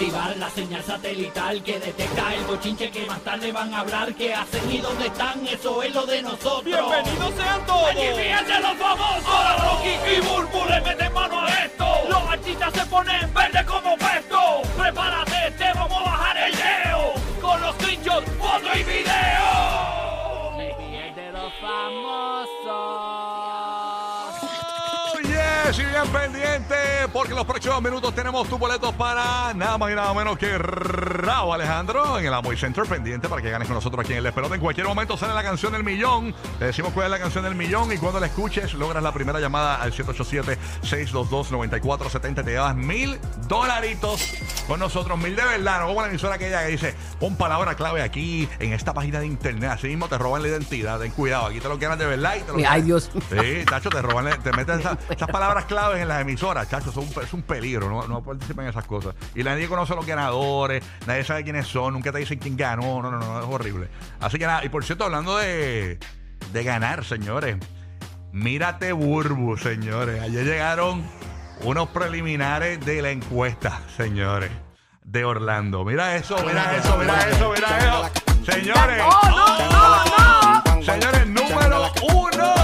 Activar 0.00 0.34
la 0.38 0.48
señal 0.48 0.82
satelital 0.82 1.62
que 1.62 1.78
detecta 1.78 2.34
el 2.34 2.42
bochinche 2.44 2.90
que 2.90 3.04
más 3.04 3.20
tarde 3.20 3.52
van 3.52 3.74
a 3.74 3.80
hablar. 3.80 4.14
¿Qué 4.14 4.32
hacen 4.32 4.72
y 4.72 4.78
dónde 4.78 5.08
están? 5.08 5.46
Eso 5.46 5.82
es 5.82 5.94
lo 5.94 6.06
de 6.06 6.22
nosotros. 6.22 6.64
¡Bienvenidos 6.64 7.34
sean 7.36 7.66
todos! 7.66 7.90
¡Aquí 7.90 8.06
fíjense 8.16 8.60
los 8.60 8.76
famosos! 8.78 9.26
Ahora 9.26 9.56
Rocky 9.58 9.90
y 10.16 10.20
Burbu 10.22 10.64
le 10.70 10.80
meten 10.80 11.12
mano 11.12 11.42
a 11.42 11.48
esto. 11.50 11.84
Los 12.08 12.30
artistas 12.30 12.72
se 12.72 12.86
ponen 12.86 13.34
verde 13.34 13.62
como 13.66 13.94
pesto. 13.98 14.62
Prepárate, 14.78 15.50
te 15.58 15.72
vamos 15.74 15.98
a 16.00 16.04
bajar 16.04 16.36
el 16.48 16.52
leo. 16.52 17.12
Con 17.42 17.60
los 17.60 17.74
screenshots, 17.74 18.30
foto 18.38 18.78
y 18.78 18.82
video. 18.82 19.39
Pendiente, 26.08 26.74
porque 27.12 27.32
en 27.32 27.36
los 27.36 27.44
próximos 27.44 27.82
minutos 27.82 28.14
tenemos 28.14 28.48
tus 28.48 28.58
boletos 28.58 28.94
para 28.94 29.52
nada 29.54 29.76
más 29.76 29.90
y 29.90 29.94
nada 29.94 30.14
menos 30.14 30.38
que 30.38 30.56
Raúl 30.56 31.54
Alejandro 31.54 32.18
en 32.18 32.24
el 32.26 32.32
Amway 32.32 32.56
Center 32.56 32.84
pendiente 32.84 33.28
para 33.28 33.42
que 33.42 33.50
ganes 33.50 33.68
con 33.68 33.74
nosotros 33.74 34.02
aquí 34.02 34.12
en 34.12 34.18
el 34.18 34.24
Despelote. 34.24 34.54
En 34.54 34.60
cualquier 34.60 34.86
momento 34.86 35.16
sale 35.16 35.34
la 35.34 35.42
canción 35.42 35.72
del 35.72 35.82
millón. 35.84 36.34
Te 36.58 36.66
decimos 36.66 36.92
cuál 36.92 37.06
es 37.06 37.10
la 37.10 37.18
canción 37.18 37.44
del 37.44 37.54
millón 37.54 37.90
y 37.92 37.98
cuando 37.98 38.20
la 38.20 38.26
escuches 38.26 38.74
logras 38.74 39.02
la 39.02 39.12
primera 39.12 39.40
llamada 39.40 39.76
al 39.76 39.92
787-622-9470. 39.92 42.44
Te 42.44 42.50
llevas 42.50 42.76
mil 42.76 43.18
dolaritos 43.46 44.20
con 44.66 44.78
nosotros, 44.78 45.18
mil 45.18 45.34
de 45.34 45.44
verdad, 45.44 45.80
no 45.80 45.88
como 45.88 46.02
la 46.02 46.08
emisora 46.08 46.36
aquella 46.36 46.62
que 46.64 46.68
dice, 46.72 46.94
pon 47.18 47.34
palabra 47.36 47.74
clave 47.74 48.02
aquí 48.02 48.48
en 48.60 48.72
esta 48.72 48.94
página 48.94 49.18
de 49.20 49.26
internet. 49.26 49.70
Así 49.72 49.88
mismo 49.88 50.08
te 50.08 50.16
roban 50.16 50.42
la 50.42 50.48
identidad. 50.48 51.00
Ten 51.00 51.10
cuidado, 51.10 51.46
aquí 51.46 51.58
te 51.60 51.68
lo 51.68 51.78
quedan 51.78 51.98
de 51.98 52.06
verdad 52.06 52.36
y 52.36 52.40
te 52.42 52.52
lo 52.52 52.58
Ay, 52.58 52.62
quedan- 52.64 52.84
Dios. 52.86 53.10
Sí, 53.30 53.64
Chacho, 53.68 53.90
te 53.90 54.00
roban, 54.00 54.40
te 54.42 54.52
meten 54.52 54.78
esa- 54.80 54.96
esas 55.10 55.28
palabras 55.28 55.64
claves 55.64 56.00
en 56.00 56.06
las 56.08 56.20
emisoras, 56.20 56.68
Chacho, 56.70 56.92
son 56.92 57.04
un- 57.04 57.22
es 57.24 57.32
un 57.32 57.42
peligro, 57.42 57.88
no, 57.88 58.06
no 58.06 58.22
participen 58.22 58.64
en 58.66 58.70
esas 58.70 58.84
cosas. 58.84 59.14
Y 59.34 59.42
nadie 59.42 59.66
conoce 59.68 59.92
a 59.92 59.96
los 59.96 60.06
ganadores, 60.06 60.84
nadie 61.06 61.24
sabe 61.24 61.42
quiénes 61.42 61.66
son, 61.66 61.94
nunca 61.94 62.12
te 62.12 62.18
dicen 62.18 62.38
quién 62.38 62.56
ganó, 62.56 63.02
no, 63.02 63.10
no, 63.10 63.18
no, 63.18 63.40
es 63.40 63.46
horrible. 63.48 63.88
Así 64.20 64.38
que 64.38 64.46
nada, 64.46 64.64
y 64.64 64.68
por 64.68 64.84
cierto, 64.84 65.04
hablando 65.04 65.36
de, 65.36 65.98
de 66.52 66.64
ganar, 66.64 67.04
señores, 67.04 67.56
mírate 68.32 68.92
Burbu, 68.92 69.56
señores. 69.56 70.22
Ayer 70.22 70.44
llegaron 70.44 71.02
unos 71.62 71.88
preliminares 71.88 72.84
de 72.84 73.02
la 73.02 73.10
encuesta, 73.10 73.80
señores, 73.96 74.50
de 75.04 75.24
Orlando. 75.24 75.84
Mira 75.84 76.16
eso, 76.16 76.36
mira 76.46 76.76
eso, 76.76 76.96
mira 76.96 77.28
eso, 77.28 77.52
mira 77.54 77.78
eso. 77.78 78.10
Señores, 78.44 79.02
señores, 80.84 81.26
número 81.26 81.92
uno. 82.10 82.54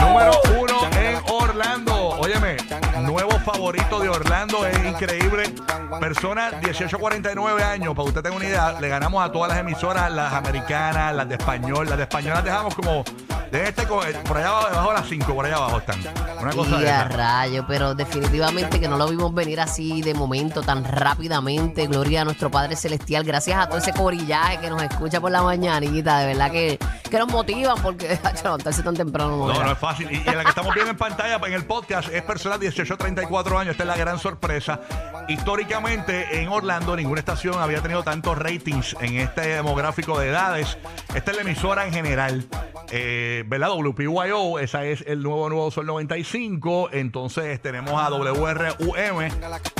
Número 0.00 0.40
uno 0.58 0.90
en 0.96 1.18
Orlando. 1.28 1.94
Óyeme, 2.10 2.56
nuevo 3.02 3.38
favorito 3.40 3.98
de 3.98 4.08
Orlando. 4.08 4.66
Es 4.66 4.78
increíble. 4.84 5.52
Persona 5.98 6.52
18 6.52 6.96
a 6.96 6.98
49 7.00 7.62
años. 7.62 7.94
Para 7.94 8.04
que 8.04 8.08
usted 8.08 8.22
tenga 8.22 8.36
una 8.36 8.46
idea, 8.46 8.80
le 8.80 8.88
ganamos 8.88 9.24
a 9.24 9.32
todas 9.32 9.50
las 9.50 9.58
emisoras, 9.58 10.10
las 10.12 10.32
americanas, 10.32 11.14
las 11.14 11.28
de 11.28 11.34
español. 11.34 11.88
Las 11.88 11.98
de 11.98 12.04
español 12.04 12.34
las 12.34 12.44
dejamos 12.44 12.74
como. 12.74 13.04
De 13.50 13.64
este, 13.68 13.84
co- 13.86 14.04
eh, 14.04 14.14
por 14.26 14.36
allá 14.36 14.48
abajo, 14.48 14.68
debajo 14.70 14.88
de 14.90 14.94
las 14.94 15.08
5, 15.08 15.34
por 15.34 15.44
allá 15.44 15.56
abajo 15.56 15.78
están. 15.78 15.98
Una 16.40 16.52
cosa 16.52 16.78
de 16.78 16.84
esa. 16.86 17.04
rayo, 17.08 17.64
pero 17.66 17.94
definitivamente 17.96 18.78
que 18.80 18.86
no 18.88 18.96
lo 18.96 19.08
vimos 19.08 19.34
venir 19.34 19.60
así 19.60 20.02
de 20.02 20.14
momento, 20.14 20.62
tan 20.62 20.84
rápidamente. 20.84 21.86
Gloria 21.88 22.20
a 22.22 22.24
nuestro 22.24 22.50
Padre 22.50 22.76
Celestial. 22.76 23.24
Gracias 23.24 23.58
a 23.58 23.66
todo 23.68 23.78
ese 23.78 23.92
corillaje 23.92 24.58
que 24.60 24.70
nos 24.70 24.80
escucha 24.82 25.20
por 25.20 25.30
la 25.32 25.42
mañanita. 25.42 26.18
De 26.20 26.26
verdad 26.28 26.50
que, 26.52 26.78
que 27.10 27.18
nos 27.18 27.28
motivan 27.28 27.76
porque 27.82 28.08
levantarse 28.44 28.82
tan 28.84 28.94
temprano 28.96 29.36
no, 29.48 29.52
No, 29.52 29.72
es 29.72 29.78
fácil. 29.78 30.08
Y, 30.10 30.16
y 30.18 30.32
la 30.32 30.44
que 30.44 30.50
estamos 30.50 30.72
viendo 30.72 30.92
en 30.92 30.96
pantalla 30.96 31.40
en 31.44 31.52
el 31.52 31.64
podcast 31.64 32.08
es 32.08 32.22
personas 32.22 32.60
18 32.60 32.94
a 32.94 32.96
34 32.96 33.58
años. 33.58 33.72
Esta 33.72 33.82
es 33.82 33.88
la 33.88 33.96
gran 33.96 34.18
sorpresa. 34.20 34.80
Históricamente 35.28 36.40
en 36.40 36.48
Orlando 36.48 36.94
ninguna 36.94 37.18
estación 37.20 37.58
había 37.60 37.80
tenido 37.80 38.02
tantos 38.02 38.38
ratings 38.38 38.94
en 39.00 39.16
este 39.16 39.40
demográfico 39.56 40.18
de 40.18 40.28
edades. 40.28 40.78
Esta 41.14 41.30
es 41.30 41.36
la 41.36 41.42
emisora 41.42 41.86
en 41.86 41.92
general. 41.92 42.46
Eh, 42.92 43.39
¿Verdad? 43.46 43.70
WPYO, 43.70 44.58
esa 44.58 44.84
es 44.84 45.04
el 45.06 45.22
nuevo 45.22 45.48
Nuevo 45.48 45.70
Sol 45.70 45.86
95. 45.86 46.90
Entonces 46.92 47.60
tenemos 47.60 47.94
a 47.94 48.10
WRUM, 48.10 49.28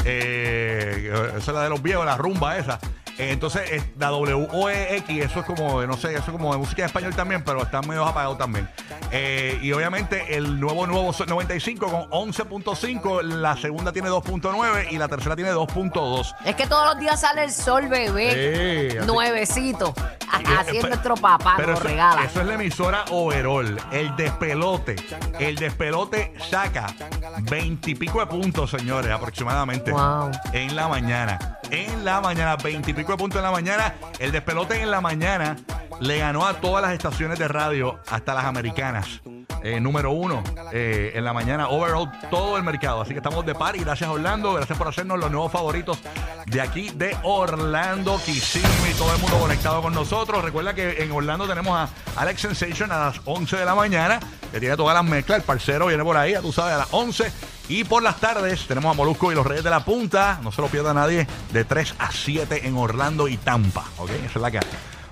eh, 0.04 1.12
esa 1.12 1.37
es 1.37 1.48
la 1.48 1.62
de 1.65 1.70
los 1.70 1.82
viejos, 1.82 2.04
la 2.04 2.16
rumba 2.16 2.59
esa. 2.59 2.78
Eh, 3.20 3.32
Entonces, 3.32 3.62
es 3.70 3.84
la 3.98 4.10
WOEX, 4.12 5.08
eso 5.08 5.41
es 5.41 5.47
como, 5.47 5.82
no 5.82 5.97
sé, 5.97 6.12
eso 6.12 6.25
es 6.26 6.31
como 6.32 6.53
de 6.53 6.58
música 6.58 6.82
en 6.82 6.86
español 6.86 7.14
también, 7.14 7.42
pero 7.44 7.62
están 7.62 7.86
medio 7.86 8.04
apagados 8.06 8.38
también. 8.38 8.69
Eh, 9.12 9.58
y 9.62 9.72
obviamente 9.72 10.36
el 10.36 10.58
nuevo 10.60 10.86
nuevo 10.86 11.12
Sol 11.12 11.26
95 11.28 11.86
con 11.86 12.10
11.5, 12.10 13.22
la 13.22 13.56
segunda 13.56 13.92
tiene 13.92 14.08
2.9 14.08 14.86
y 14.91 14.98
la 14.98 15.08
tercera 15.08 15.34
tiene 15.36 15.53
2.2. 15.53 16.34
Es 16.44 16.54
que 16.56 16.66
todos 16.66 16.86
los 16.94 16.98
días 17.00 17.20
sale 17.20 17.44
el 17.44 17.53
sol, 17.53 17.88
bebé. 17.88 18.91
Sí, 18.91 18.98
así- 18.98 19.06
Nuevecito. 19.06 19.94
Eh, 19.98 20.44
Así 20.58 20.76
es 20.76 20.82
pe- 20.84 20.88
nuestro 20.91 21.16
papá, 21.16 21.54
pero 21.56 21.72
nos 21.72 21.81
eso, 21.81 21.88
regala. 21.88 22.25
eso 22.25 22.41
es 22.41 22.47
la 22.47 22.54
emisora 22.54 23.04
overall. 23.10 23.76
El 23.91 24.14
despelote. 24.16 24.97
El 25.41 25.56
despelote 25.56 26.32
saca 26.48 26.87
veintipico 27.42 28.20
de 28.20 28.26
puntos, 28.26 28.70
señores, 28.70 29.10
aproximadamente. 29.10 29.91
Wow. 29.91 30.31
En 30.52 30.76
la 30.76 30.88
mañana. 30.88 31.58
En 31.70 32.04
la 32.04 32.20
mañana, 32.20 32.56
veintipico 32.56 33.12
de 33.12 33.19
puntos 33.19 33.38
en 33.38 33.44
la 33.44 33.50
mañana. 33.50 33.94
El 34.19 34.32
despelote 34.32 34.81
en 34.81 34.91
la 34.91 35.00
mañana 35.00 35.56
le 36.00 36.19
ganó 36.19 36.47
a 36.47 36.54
todas 36.54 36.82
las 36.82 36.92
estaciones 36.92 37.38
de 37.38 37.48
radio, 37.48 38.00
hasta 38.08 38.34
las 38.34 38.44
americanas. 38.44 39.20
Eh, 39.62 39.78
número 39.78 40.10
uno 40.12 40.42
eh, 40.72 41.12
en 41.14 41.22
la 41.22 41.34
mañana, 41.34 41.69
overall, 41.69 42.10
todo 42.31 42.56
el 42.56 42.62
mercado. 42.62 43.03
Así 43.03 43.12
que 43.12 43.19
estamos 43.19 43.44
de 43.44 43.54
par 43.54 43.76
y 43.76 43.81
gracias 43.81 44.08
Orlando, 44.08 44.54
gracias 44.54 44.78
por 44.78 44.88
hacernos 44.88 45.19
los 45.19 45.31
nuevos 45.31 45.53
favoritos 45.53 45.98
de 46.47 46.60
aquí 46.62 46.91
de 46.94 47.14
Orlando, 47.25 48.19
Kissimmee, 48.25 48.94
todo 48.97 49.14
el 49.14 49.20
mundo 49.20 49.38
conectado 49.38 49.82
con 49.82 49.92
nosotros. 49.92 50.42
Recuerda 50.42 50.75
que 50.75 51.02
en 51.02 51.12
Orlando 51.12 51.47
tenemos 51.47 51.76
a 51.76 51.88
Alex 52.16 52.41
Sensation 52.41 52.91
a 52.91 52.98
las 52.98 53.20
11 53.26 53.58
de 53.58 53.64
la 53.66 53.75
mañana, 53.75 54.19
que 54.50 54.60
tiene 54.60 54.76
todas 54.76 54.94
las 54.94 55.04
mezclas, 55.04 55.41
el 55.41 55.44
parcero 55.44 55.87
viene 55.87 56.04
por 56.04 56.16
ahí, 56.16 56.32
ya 56.32 56.41
tú 56.41 56.52
sabes, 56.52 56.75
a 56.75 56.78
las 56.78 56.88
11. 56.92 57.59
Y 57.70 57.84
por 57.84 58.03
las 58.03 58.19
tardes 58.19 58.66
tenemos 58.66 58.91
a 58.91 58.94
Molusco 58.94 59.31
y 59.31 59.34
los 59.36 59.47
Reyes 59.47 59.62
de 59.62 59.70
la 59.70 59.84
Punta, 59.84 60.41
no 60.42 60.50
se 60.50 60.60
lo 60.60 60.66
pierda 60.66 60.92
nadie, 60.92 61.28
de 61.53 61.64
3 61.64 61.94
a 62.00 62.10
7 62.10 62.66
en 62.66 62.76
Orlando 62.76 63.28
y 63.28 63.36
Tampa. 63.36 63.84
¿Ok? 63.98 64.10
Esa 64.10 64.26
es 64.26 64.42
la 64.42 64.50
que 64.50 64.58
hay. 64.58 64.64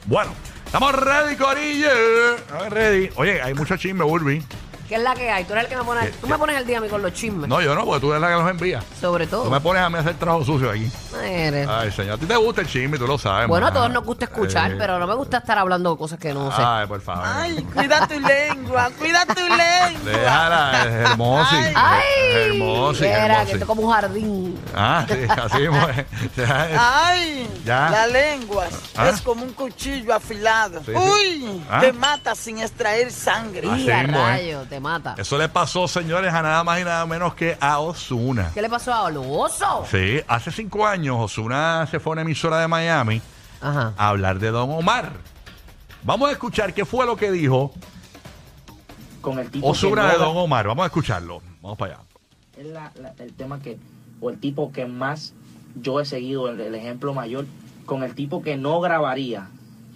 Bueno, 0.07 0.33
estamos 0.67 0.93
ready, 0.93 1.37
Corillo. 1.37 2.35
Estamos 2.35 2.71
ready. 2.71 3.11
Oye, 3.15 3.41
hay 3.41 3.55
mucho 3.55 3.77
chisme, 3.77 4.03
Burby. 4.03 4.45
¿Qué 4.89 4.95
es 4.95 5.03
la 5.03 5.15
que 5.15 5.31
hay? 5.31 5.45
Tú 5.45 5.53
eres 5.53 5.65
el 5.65 5.71
que 5.71 5.77
me 5.77 5.85
pone, 5.85 6.01
¿Qué- 6.07 6.13
tú 6.13 6.27
qué? 6.27 6.33
me 6.33 6.39
pones 6.39 6.57
el 6.57 6.67
día 6.67 6.79
a 6.79 6.81
mí 6.81 6.89
con 6.89 7.03
los 7.03 7.13
chismes. 7.13 7.47
No, 7.49 7.61
yo 7.61 7.75
no, 7.75 7.85
porque 7.85 8.01
tú 8.01 8.11
eres 8.11 8.23
la 8.23 8.29
que 8.29 8.35
los 8.43 8.51
envía. 8.51 8.83
Sobre 9.01 9.27
Tú 9.27 9.33
todo. 9.43 9.51
me 9.51 9.61
pones 9.61 9.83
a 9.83 9.91
mí 9.91 9.97
a 9.97 10.01
hacer 10.01 10.15
trabajo 10.15 10.45
sucio 10.45 10.71
aquí. 10.71 10.91
Eres- 11.23 11.69
Ay, 11.69 11.93
señor, 11.93 12.15
a 12.15 12.19
ti 12.19 12.27
te 12.27 12.37
gusta 12.37 12.61
el 12.63 12.69
chisme, 12.69 12.97
tú 12.99 13.07
lo 13.07 13.19
sabes. 13.19 13.49
Bueno, 13.49 13.67
a 13.67 13.73
todos 13.73 13.91
nos 13.91 14.03
gusta 14.05 14.25
escuchar, 14.25 14.73
Eh, 14.73 14.77
pero 14.79 14.99
no 14.99 15.07
me 15.07 15.15
gusta 15.15 15.39
estar 15.39 15.59
hablando 15.59 15.97
cosas 15.99 16.19
que 16.19 16.33
no 16.33 16.51
sé. 16.51 16.63
Ay, 16.65 16.87
por 16.87 17.01
favor. 17.03 17.25
Ay, 17.27 17.63
cuida 17.75 18.07
tu 18.07 18.19
lengua, 18.19 18.91
cuida 18.99 19.27
tu 19.27 19.35
lengua. 19.47 20.01
Déjala, 20.05 20.83
es 20.87 21.11
hermoso. 21.11 21.51
Ay. 21.55 21.73
¡Ay! 21.75 22.03
Hermoso, 22.53 23.05
Era, 23.05 23.17
que 23.17 23.25
hermoso. 23.27 23.43
esto 23.53 23.57
es 23.59 23.65
como 23.65 23.83
un 23.83 23.93
jardín. 23.93 24.61
Ah, 24.75 25.05
sí, 25.09 25.15
así 25.29 25.63
es. 26.37 26.49
Ay, 26.79 27.49
Ya. 27.65 27.91
la 27.91 28.07
lengua 28.07 28.67
¿Ah? 28.97 29.09
es 29.11 29.21
como 29.21 29.45
un 29.45 29.53
cuchillo 29.53 30.15
afilado. 30.15 30.81
Sí, 30.81 30.93
sí. 30.93 30.97
Uy, 30.97 31.63
¿Ah? 31.71 31.81
te 31.81 31.93
mata 31.93 32.35
sin 32.35 32.59
extraer 32.59 33.11
sangre. 33.13 33.69
Así 33.71 33.83
Y 33.85 33.91
a 33.91 34.03
mismo 34.03 34.19
es. 34.19 34.25
rayo, 34.27 34.61
te 34.69 34.78
mata. 34.81 35.15
Eso 35.19 35.37
le 35.39 35.49
pasó, 35.49 35.87
señores, 35.89 36.33
a 36.33 36.43
nada 36.43 36.63
más 36.65 36.81
y 36.81 36.85
nada 36.85 37.05
menos 37.07 37.35
que 37.35 37.57
a 37.61 37.79
Osuna. 37.81 38.51
¿Qué 38.55 38.63
le 38.63 38.69
pasó 38.69 38.93
a 38.93 39.05
Oloso? 39.05 39.85
Sí, 39.91 40.21
hace 40.29 40.51
cinco 40.51 40.87
años 40.87 41.17
Osuna 41.19 41.87
se 41.91 42.01
fue 42.01 42.11
a 42.11 42.13
una 42.15 42.23
emisora 42.23 42.59
de 42.61 42.69
Miami 42.69 43.21
Ajá. 43.61 43.93
a 43.97 44.09
hablar 44.09 44.39
de 44.39 44.51
Don 44.51 44.71
Omar. 44.71 45.11
Vamos 46.03 46.29
a 46.29 46.33
escuchar 46.33 46.73
qué 46.75 46.85
fue 46.85 47.05
lo 47.07 47.17
que 47.17 47.31
dijo 47.31 47.73
con 49.21 49.39
el 49.39 49.51
tipo 49.51 49.67
que 49.67 49.71
Osuna 49.71 50.11
de 50.13 50.19
Don 50.19 50.37
Omar. 50.37 50.67
Vamos 50.69 50.85
a 50.85 50.87
escucharlo. 50.87 51.41
Vamos 51.61 51.77
para 51.79 51.95
allá. 51.95 52.03
es 52.57 52.67
la- 52.67 52.93
la- 53.01 53.15
el 53.19 53.33
tema 53.35 53.61
que 53.61 53.79
o 54.21 54.31
el 54.31 54.39
tipo 54.41 54.73
que 54.73 54.87
más 54.87 55.33
yo 55.77 56.01
he 56.01 56.05
seguido 56.05 56.49
el, 56.49 56.61
el 56.61 56.75
ejemplo 56.75 57.15
mayor 57.15 57.47
con 57.87 58.03
el 58.03 58.15
tipo 58.15 58.43
que 58.43 58.57
no 58.57 58.81
grabaría 58.81 59.49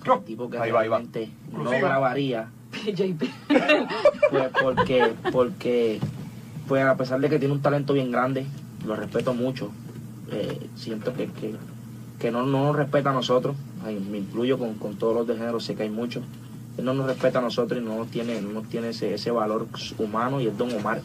el 0.05 0.25
tipo 0.25 0.49
que 0.51 0.59
Ahí 0.59 0.71
va, 0.71 0.81
ahí 0.81 0.89
va. 0.89 0.99
realmente 0.99 1.31
no 1.53 1.71
grabaría 1.71 2.49
pues 4.33 4.51
porque 4.63 5.13
porque 5.31 6.01
pues 6.67 6.85
a 6.85 6.97
pesar 6.97 7.21
de 7.21 7.29
que 7.29 7.39
tiene 7.39 7.55
un 7.55 7.63
talento 7.63 7.93
bien 7.93 8.11
grande 8.11 8.47
lo 8.87 8.97
respeto 8.97 9.35
mucho. 9.35 9.71
Eh, 10.31 10.69
siento 10.75 11.13
que, 11.13 11.27
que, 11.27 11.55
que 12.19 12.31
no, 12.31 12.47
no 12.47 12.67
nos 12.67 12.77
respeta 12.77 13.11
a 13.11 13.13
nosotros. 13.13 13.55
Me 13.85 14.19
incluyo 14.19 14.59
con, 14.59 14.75
con 14.75 14.97
todos 14.97 15.15
los 15.15 15.27
de 15.27 15.35
género, 15.35 15.61
sé 15.61 15.75
que 15.75 15.83
hay 15.83 15.91
muchos. 15.91 16.23
Él 16.79 16.85
no 16.85 16.95
nos 16.95 17.07
respeta 17.07 17.41
a 17.41 17.43
nosotros 17.43 17.81
y 17.81 17.85
no 17.85 18.07
tiene, 18.07 18.41
no 18.41 18.63
tiene 18.63 18.91
ese, 18.91 19.15
ese 19.15 19.31
valor 19.31 19.67
humano 19.99 20.41
y 20.41 20.47
es 20.47 20.57
Don 20.57 20.73
Omar. 20.73 21.03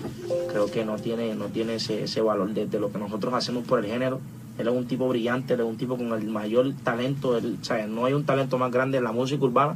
Creo 0.50 0.72
que 0.72 0.86
no 0.86 0.96
tiene, 0.96 1.36
no 1.36 1.46
tiene 1.46 1.76
ese, 1.76 2.04
ese 2.04 2.22
valor 2.22 2.54
de, 2.54 2.68
de 2.68 2.80
lo 2.80 2.92
que 2.92 3.00
nosotros 3.00 3.34
hacemos 3.34 3.66
por 3.66 3.80
el 3.80 3.92
género. 3.92 4.22
Él 4.58 4.68
es 4.68 4.74
un 4.74 4.88
tipo 4.88 5.08
brillante, 5.10 5.56
él 5.56 5.60
es 5.60 5.66
un 5.66 5.78
tipo 5.78 5.98
con 5.98 6.14
el 6.14 6.28
mayor 6.28 6.72
talento. 6.84 7.38
Él, 7.38 7.58
no 7.90 8.06
hay 8.06 8.14
un 8.14 8.24
talento 8.24 8.58
más 8.58 8.72
grande 8.72 8.98
en 8.98 9.04
la 9.04 9.12
música 9.12 9.44
urbana 9.44 9.76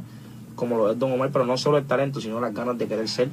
como 0.62 0.76
lo 0.76 0.92
es 0.92 0.96
Don 0.96 1.10
Omar, 1.10 1.30
pero 1.32 1.44
no 1.44 1.58
solo 1.58 1.76
el 1.76 1.86
talento, 1.86 2.20
sino 2.20 2.40
las 2.40 2.54
ganas 2.54 2.78
de 2.78 2.86
querer 2.86 3.08
ser, 3.08 3.28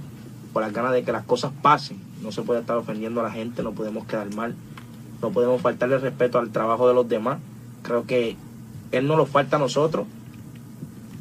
por 0.52 0.64
las 0.64 0.74
ganas 0.74 0.94
de 0.94 1.04
que 1.04 1.12
las 1.12 1.24
cosas 1.26 1.52
pasen. 1.62 2.02
No 2.24 2.32
se 2.32 2.42
puede 2.42 2.62
estar 2.62 2.76
ofendiendo 2.76 3.20
a 3.20 3.24
la 3.24 3.30
gente, 3.30 3.62
no 3.62 3.72
podemos 3.72 4.08
quedar 4.08 4.34
mal, 4.34 4.56
no 5.22 5.30
podemos 5.30 5.62
faltarle 5.62 6.00
respeto 6.00 6.40
al 6.40 6.50
trabajo 6.50 6.88
de 6.88 6.96
los 6.96 7.08
demás. 7.08 7.38
Creo 7.84 8.08
que 8.08 8.36
él 8.92 9.06
no 9.06 9.16
lo 9.16 9.28
falta 9.28 9.58
a 9.58 9.60
nosotros 9.60 10.08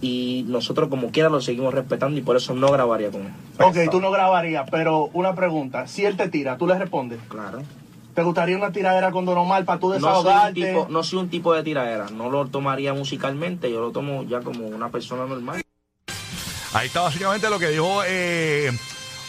y 0.01 0.47
nosotros 0.49 0.89
como 0.89 1.11
quiera 1.11 1.29
lo 1.29 1.43
seguimos 1.43 1.75
respetando 1.75 2.19
y 2.19 2.23
por 2.23 2.37
eso 2.37 2.55
no 2.55 2.73
grabaría 2.73 3.11
con 3.11 3.27
él. 3.27 3.33
Ok, 3.61 3.77
tú 3.91 4.01
no 4.01 4.11
grabarías, 4.11 4.67
pero 4.71 5.11
una 5.13 5.35
pregunta. 5.35 5.89
Si 5.89 6.07
él 6.07 6.17
te 6.17 6.31
tira, 6.31 6.57
¿tú 6.57 6.67
le 6.67 6.79
respondes? 6.79 7.21
Claro. 7.29 7.59
¿Te 8.15 8.23
gustaría 8.23 8.57
una 8.57 8.73
tiradera 8.73 9.11
con 9.11 9.27
Don 9.27 9.37
Omar 9.37 9.67
para 9.67 9.79
tú 9.79 9.91
No 9.91 10.01
soy, 10.01 10.09
un 10.09 10.25
desahogarte? 10.25 10.55
tipo, 10.55 10.87
no 10.89 11.03
soy 11.03 11.19
un 11.19 11.29
tipo 11.29 11.53
de 11.53 11.63
tiradera, 11.63 12.07
no 12.09 12.31
lo 12.31 12.47
tomaría 12.47 12.95
musicalmente, 12.95 13.71
yo 13.71 13.83
lo 13.83 13.91
tomo 13.91 14.23
ya 14.23 14.41
como 14.41 14.67
una 14.69 14.89
persona 14.89 15.27
normal. 15.27 15.61
Ahí 16.73 16.87
está 16.89 17.01
básicamente 17.03 17.49
lo 17.51 17.59
que 17.59 17.69
dijo 17.69 18.03
eh, 18.07 18.71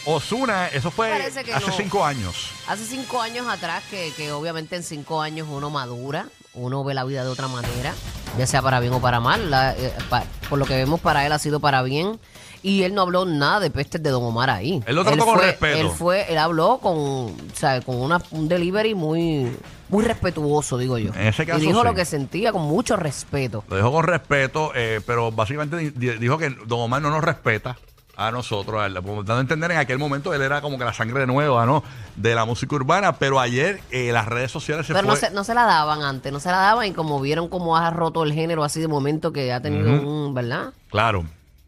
Osuna. 0.06 0.68
Eso 0.68 0.92
fue 0.92 1.10
Parece 1.10 1.44
que 1.44 1.54
hace 1.54 1.68
no. 1.68 1.74
cinco 1.74 2.06
años. 2.06 2.50
Hace 2.68 2.86
cinco 2.86 3.22
años 3.22 3.48
atrás, 3.48 3.84
que, 3.90 4.12
que 4.16 4.32
obviamente 4.32 4.76
en 4.76 4.84
cinco 4.84 5.22
años 5.22 5.48
uno 5.50 5.70
madura, 5.70 6.28
uno 6.54 6.84
ve 6.84 6.94
la 6.94 7.04
vida 7.06 7.24
de 7.24 7.30
otra 7.30 7.48
manera, 7.48 7.94
ya 8.38 8.46
sea 8.46 8.62
para 8.62 8.80
bien 8.80 8.94
o 8.94 9.02
para 9.02 9.20
mal. 9.20 9.50
La- 9.50 9.74
eh, 9.76 9.94
pa- 10.10 10.24
por 10.50 10.60
lo 10.60 10.66
que 10.66 10.76
vemos 10.76 11.00
para 11.00 11.26
él 11.26 11.32
ha 11.32 11.40
sido 11.40 11.60
para 11.60 11.82
bien. 11.82 12.20
Y 12.62 12.84
él 12.84 12.94
no 12.94 13.04
habló 13.04 13.24
nada 13.24 13.62
de 13.62 13.70
pestes 13.72 14.04
de 14.04 14.10
Don 14.10 14.22
Omar 14.22 14.50
ahí. 14.50 14.84
Él 14.86 14.94
lo 14.96 15.06
trató 15.06 15.24
con 15.26 15.36
fue- 15.36 15.46
respeto. 15.46 15.78
Él 15.80 15.90
fue, 15.90 16.30
él 16.30 16.38
habló 16.38 16.80
con, 16.80 16.98
o 16.98 17.36
sea, 17.56 17.80
con 17.80 17.96
una, 17.96 18.22
un 18.32 18.50
delivery 18.50 18.96
muy, 18.96 19.56
muy 19.90 20.04
respetuoso, 20.06 20.78
digo 20.78 20.98
yo. 20.98 21.14
En 21.14 21.28
ese 21.28 21.46
caso, 21.46 21.60
y 21.60 21.68
dijo 21.68 21.82
sí. 21.82 21.86
lo 21.88 21.94
que 21.94 22.06
sentía 22.06 22.52
con 22.52 22.62
mucho 22.64 22.96
respeto. 22.96 23.64
Lo 23.70 23.76
dijo 23.76 23.92
con 23.92 24.04
respeto, 24.06 24.72
eh, 24.76 25.02
pero 25.06 25.32
básicamente 25.32 25.78
di- 25.78 25.90
di- 25.92 26.18
dijo 26.18 26.38
que 26.38 26.50
Don 26.66 26.80
Omar 26.80 27.02
no 27.02 27.10
nos 27.10 27.24
respeta 27.24 27.78
a 28.16 28.32
nosotros. 28.32 28.82
a. 28.82 28.90
Dando 28.90 29.34
a 29.36 29.40
entender 29.40 29.72
en 29.72 29.78
aquel 29.78 29.98
momento 29.98 30.34
él 30.34 30.42
era 30.42 30.62
como 30.62 30.78
que 30.78 30.84
la 30.86 30.94
sangre 30.94 31.26
nueva, 31.26 31.66
¿no? 31.66 31.84
De 32.18 32.36
la 32.36 32.46
música 32.46 32.76
urbana, 32.76 33.14
pero 33.14 33.40
ayer 33.40 33.80
eh, 33.92 34.12
las 34.12 34.28
redes 34.28 34.52
sociales 34.52 34.86
se 34.86 34.94
Pero 34.94 35.06
fue. 35.08 35.16
no 35.16 35.20
se, 35.20 35.32
no 35.32 35.44
se 35.44 35.54
la 35.54 35.64
daban 35.66 36.02
antes, 36.04 36.32
no 36.34 36.40
se 36.40 36.50
la 36.52 36.58
daban 36.58 36.86
y 36.88 36.92
como 36.92 37.20
vieron 37.22 37.48
cómo 37.48 37.78
ha 37.78 37.90
roto 37.92 38.24
el 38.24 38.34
género 38.34 38.64
así 38.64 38.80
de 38.82 38.88
momento 38.90 39.32
que 39.32 39.54
ha 39.54 39.62
tenido 39.62 39.90
un, 39.90 40.34
¿verdad? 40.34 40.74
Claro. 40.90 41.26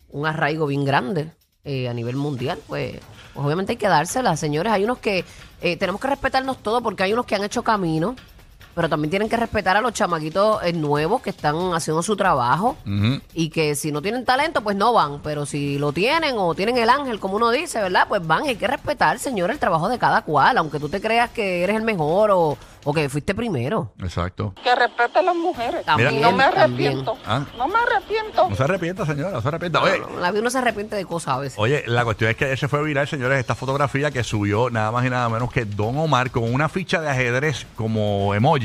un 0.09 0.25
arraigo 0.27 0.67
bien 0.67 0.83
grande 0.83 1.31
eh, 1.63 1.87
a 1.87 1.93
nivel 1.93 2.15
mundial, 2.15 2.59
pues, 2.67 2.93
pues 3.33 3.45
obviamente 3.45 3.73
hay 3.73 3.77
que 3.77 3.87
dársela, 3.87 4.35
señores. 4.35 4.73
Hay 4.73 4.83
unos 4.83 4.97
que 4.97 5.23
eh, 5.61 5.77
tenemos 5.77 6.01
que 6.01 6.07
respetarnos 6.07 6.61
todos 6.63 6.81
porque 6.81 7.03
hay 7.03 7.13
unos 7.13 7.25
que 7.25 7.35
han 7.35 7.43
hecho 7.43 7.63
camino, 7.63 8.15
pero 8.75 8.89
también 8.89 9.09
tienen 9.09 9.29
que 9.29 9.37
respetar 9.37 9.77
a 9.77 9.81
los 9.81 9.93
chamaquitos 9.93 10.63
eh, 10.63 10.73
nuevos 10.73 11.21
que 11.21 11.29
están 11.29 11.73
haciendo 11.73 12.01
su 12.03 12.15
trabajo 12.15 12.77
Ujú. 12.85 13.19
y 13.33 13.49
que 13.49 13.75
si 13.75 13.91
no 13.91 14.01
tienen 14.01 14.25
talento, 14.25 14.61
pues 14.61 14.75
no 14.75 14.93
van, 14.93 15.21
pero 15.21 15.45
si 15.45 15.77
lo 15.77 15.91
tienen 15.93 16.35
o 16.37 16.53
tienen 16.55 16.77
el 16.77 16.89
ángel, 16.89 17.19
como 17.19 17.35
uno 17.35 17.49
dice, 17.51 17.81
¿verdad? 17.81 18.05
Pues 18.07 18.25
van, 18.25 18.43
hay 18.43 18.55
que 18.55 18.67
respetar, 18.67 19.19
señor, 19.19 19.51
el 19.51 19.59
trabajo 19.59 19.89
de 19.89 19.99
cada 19.99 20.21
cual, 20.21 20.57
aunque 20.57 20.79
tú 20.79 20.89
te 20.89 21.01
creas 21.01 21.29
que 21.31 21.63
eres 21.63 21.75
el 21.75 21.83
mejor 21.83 22.31
o, 22.31 22.57
o 22.83 22.93
que 22.93 23.09
fuiste 23.09 23.35
primero. 23.35 23.91
Exacto. 23.99 24.53
Que 24.63 24.73
respete 24.75 25.19
a 25.19 25.21
las 25.21 25.35
mujeres. 25.35 25.85
También, 25.85 26.15
y 26.15 26.19
no 26.19 26.31
me 26.31 26.43
también. 26.45 26.63
arrepiento. 26.91 27.17
Ah. 27.25 27.45
No 27.57 27.67
me 27.67 27.75
arrepiento. 27.79 28.49
No 28.49 28.55
se 28.55 28.63
arrepienta, 28.63 29.05
señora, 29.05 29.31
no 29.31 29.41
se 29.41 29.47
arrepienta. 29.47 29.81
Oye, 29.81 30.01
La 30.19 30.31
vida 30.31 30.41
uno 30.41 30.49
se 30.49 30.57
arrepiente 30.57 30.95
de 30.95 31.05
cosas 31.05 31.35
a 31.35 31.37
veces. 31.39 31.59
Oye, 31.59 31.83
la 31.87 32.03
cuestión 32.03 32.31
es 32.31 32.37
que 32.37 32.51
ese 32.51 32.67
fue 32.67 32.83
viral, 32.83 33.07
señores, 33.07 33.39
esta 33.39 33.55
fotografía 33.55 34.11
que 34.11 34.23
subió 34.23 34.69
nada 34.69 34.91
más 34.91 35.05
y 35.05 35.09
nada 35.09 35.29
menos 35.29 35.51
que 35.51 35.65
Don 35.65 35.97
Omar 35.97 36.31
con 36.31 36.51
una 36.53 36.69
ficha 36.69 37.01
de 37.01 37.09
ajedrez 37.09 37.65
como 37.75 38.33
emoji. 38.33 38.60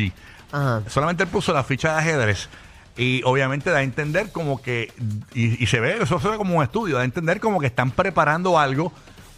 Ajá. 0.53 0.83
Solamente 0.89 1.25
él 1.25 1.29
puso 1.29 1.53
la 1.53 1.65
ficha 1.65 1.95
de 1.95 1.99
ajedrez. 2.01 2.49
Y 2.97 3.23
obviamente 3.25 3.71
da 3.71 3.79
a 3.79 3.83
entender 3.83 4.33
como 4.33 4.63
que, 4.63 4.93
y, 5.35 5.63
y 5.63 5.67
se 5.67 5.81
ve, 5.81 5.99
eso 6.01 6.19
se 6.19 6.29
ve 6.29 6.37
como 6.39 6.57
un 6.57 6.63
estudio, 6.63 6.97
da 6.97 7.03
a 7.03 7.05
entender 7.05 7.41
como 7.41 7.61
que 7.61 7.67
están 7.67 7.91
preparando 7.91 8.59
algo 8.59 8.93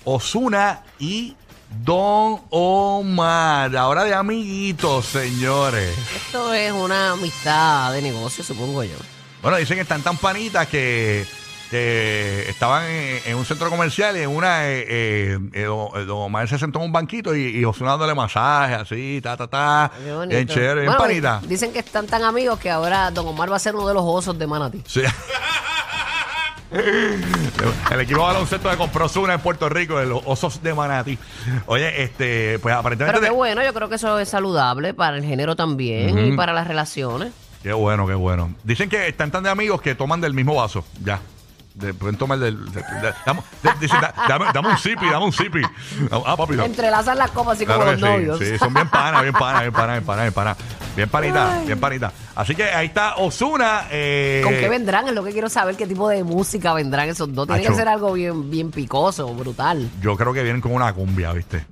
Osuna 0.05 0.83
y 0.99 1.37
Don 1.85 2.41
Omar. 2.51 3.77
Ahora 3.77 4.05
de 4.05 4.15
amiguitos, 4.15 5.07
señores. 5.07 5.97
Esto 6.15 6.55
es 6.55 6.73
una 6.73 7.13
amistad 7.13 7.93
de 7.93 8.03
negocio, 8.03 8.43
supongo 8.43 8.85
yo. 8.85 8.97
Bueno, 9.43 9.59
dicen 9.59 9.77
que 9.77 9.83
están 9.83 10.03
tan 10.03 10.17
panitas 10.17 10.67
que, 10.67 11.27
que 11.71 12.49
estaban 12.49 12.85
en, 12.85 13.21
en 13.27 13.37
un 13.37 13.45
centro 13.45 13.69
comercial 13.71 14.17
y 14.17 14.21
en 14.21 14.31
una, 14.31 14.69
eh, 14.69 14.87
eh, 14.89 15.39
eh, 15.53 15.63
don, 15.65 15.89
eh, 15.97 16.05
don 16.05 16.23
Omar 16.23 16.49
se 16.49 16.59
sentó 16.59 16.79
en 16.79 16.87
un 16.87 16.93
banquito 16.93 17.35
y, 17.35 17.57
y 17.59 17.65
Ozuna 17.65 17.91
dándole 17.91 18.15
masaje, 18.15 18.75
así, 18.75 19.21
ta, 19.23 19.37
ta, 19.37 19.47
ta. 19.47 19.91
Bien 20.27 20.47
chévere, 20.47 20.81
bien 20.81 20.87
Bueno, 20.87 20.99
panita. 20.99 21.41
Dicen 21.47 21.73
que 21.73 21.81
están 21.81 22.07
tan 22.07 22.23
amigos 22.25 22.59
que 22.59 22.71
ahora 22.71 23.11
Don 23.11 23.27
Omar 23.29 23.51
va 23.53 23.57
a 23.57 23.61
ser 23.61 23.75
uno 23.75 23.87
de 23.87 23.95
los 23.95 24.03
osos 24.05 24.39
de 24.39 24.47
Manatí. 24.47 24.83
Sí. 24.87 25.03
El 26.71 28.01
equipo 28.01 28.21
de 28.21 28.27
baloncesto 28.27 28.69
que 28.69 28.77
compró 28.77 29.07
Ozuna 29.07 29.35
en 29.35 29.41
Puerto 29.41 29.71
Rico, 29.71 29.99
de 29.99 30.05
los 30.07 30.21
Osos 30.27 30.63
de 30.63 30.75
Manatí. 30.75 31.19
Oye, 31.67 32.03
este, 32.03 32.59
pues 32.59 32.75
aparentemente... 32.75 33.21
Pero 33.21 33.33
qué 33.33 33.37
bueno, 33.37 33.65
yo 33.65 33.73
creo 33.73 33.89
que 33.89 33.95
eso 33.95 34.19
es 34.19 34.29
saludable 34.29 34.93
para 34.93 35.17
el 35.17 35.25
género 35.25 35.57
también 35.57 36.19
y 36.19 36.37
para 36.37 36.53
las 36.53 36.67
relaciones. 36.67 37.33
Qué 37.63 37.73
bueno, 37.73 38.07
qué 38.07 38.15
bueno. 38.15 38.55
Dicen 38.65 38.91
que 38.91 39.09
están 39.09 39.31
tan 39.31 39.45
de 39.45 39.51
amigos 39.51 39.81
que 39.81 39.95
toman 39.95 40.21
del 40.21 40.35
mismo 40.35 40.55
vaso. 40.55 40.85
Ya. 41.03 41.21
De, 41.79 41.95
pueden 41.95 42.17
tomar 42.17 42.39
del. 42.39 42.65
de- 42.73 42.81
de- 42.83 43.15
dame, 43.25 43.41
de- 43.63 43.71
dicen, 43.81 44.01
da- 44.01 44.13
dame, 44.29 44.47
dame 44.53 44.69
un 44.69 44.79
sipi, 44.79 45.07
dame 45.09 45.25
un 45.27 45.33
sipi. 45.33 45.63
Ah, 46.11 46.37
papi. 46.37 46.57
da- 46.57 46.65
Entrelazan 46.65 47.17
las 47.19 47.31
copas 47.31 47.55
así 47.57 47.65
Claro 47.67 47.81
como 47.81 47.93
que 47.95 48.01
los 48.01 48.11
novios. 48.11 48.39
sí, 48.39 48.59
son 48.59 48.75
bien 48.75 48.89
panas, 48.89 49.23
bien 49.23 49.35
panas, 49.35 49.61
bien 49.63 49.73
panas, 49.73 49.93
bien 49.95 50.05
panas, 50.05 50.23
bien 50.25 50.33
panas. 50.35 50.57
Bien 50.97 51.09
panita, 51.09 51.61
bien 51.65 51.79
panita. 51.79 52.13
Así 52.35 52.57
que 52.57 52.65
ahí 52.65 52.87
está 52.87 53.15
Osuna. 53.17 53.85
Eh, 53.91 54.41
¿Con 54.43 54.53
qué 54.55 54.69
vendrán? 54.69 55.07
Es 55.07 55.15
lo 55.15 55.23
que 55.23 55.31
quiero 55.31 55.49
saber, 55.49 55.77
qué 55.77 55.87
tipo 55.87 56.09
de 56.09 56.25
música 56.25 56.75
vendrán 56.75 57.09
esos 57.09 57.33
dos. 57.33 57.47
Tiene 57.47 57.63
Acho. 57.63 57.71
que 57.71 57.77
ser 57.77 57.87
algo 57.89 58.13
bien, 58.15 58.51
bien 58.51 58.73
picoso, 58.73 59.33
brutal. 59.35 59.89
Yo 60.01 60.17
creo 60.17 60.33
que 60.33 60.43
vienen 60.43 60.61
con 60.61 60.73
una 60.73 60.93
cumbia, 60.93 61.33
¿viste? 61.33 61.65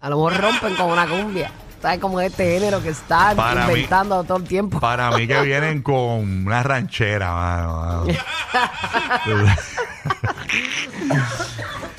A 0.00 0.08
lo 0.08 0.16
mejor 0.16 0.40
rompen 0.40 0.74
con 0.76 0.86
una 0.90 1.06
cumbia. 1.06 1.50
¿Sabes? 1.82 1.98
Como 1.98 2.20
este 2.20 2.44
género 2.58 2.82
que 2.82 2.90
están 2.90 3.36
Para 3.36 3.66
mí- 3.66 3.72
inventando 3.72 4.22
todo 4.24 4.36
el 4.38 4.44
tiempo. 4.44 4.80
Para 4.80 5.10
mí 5.12 5.26
que 5.26 5.40
vienen 5.42 5.82
con 5.82 6.46
una 6.46 6.62
ranchera, 6.62 7.32
mano. 7.32 8.04
mano. 8.06 8.06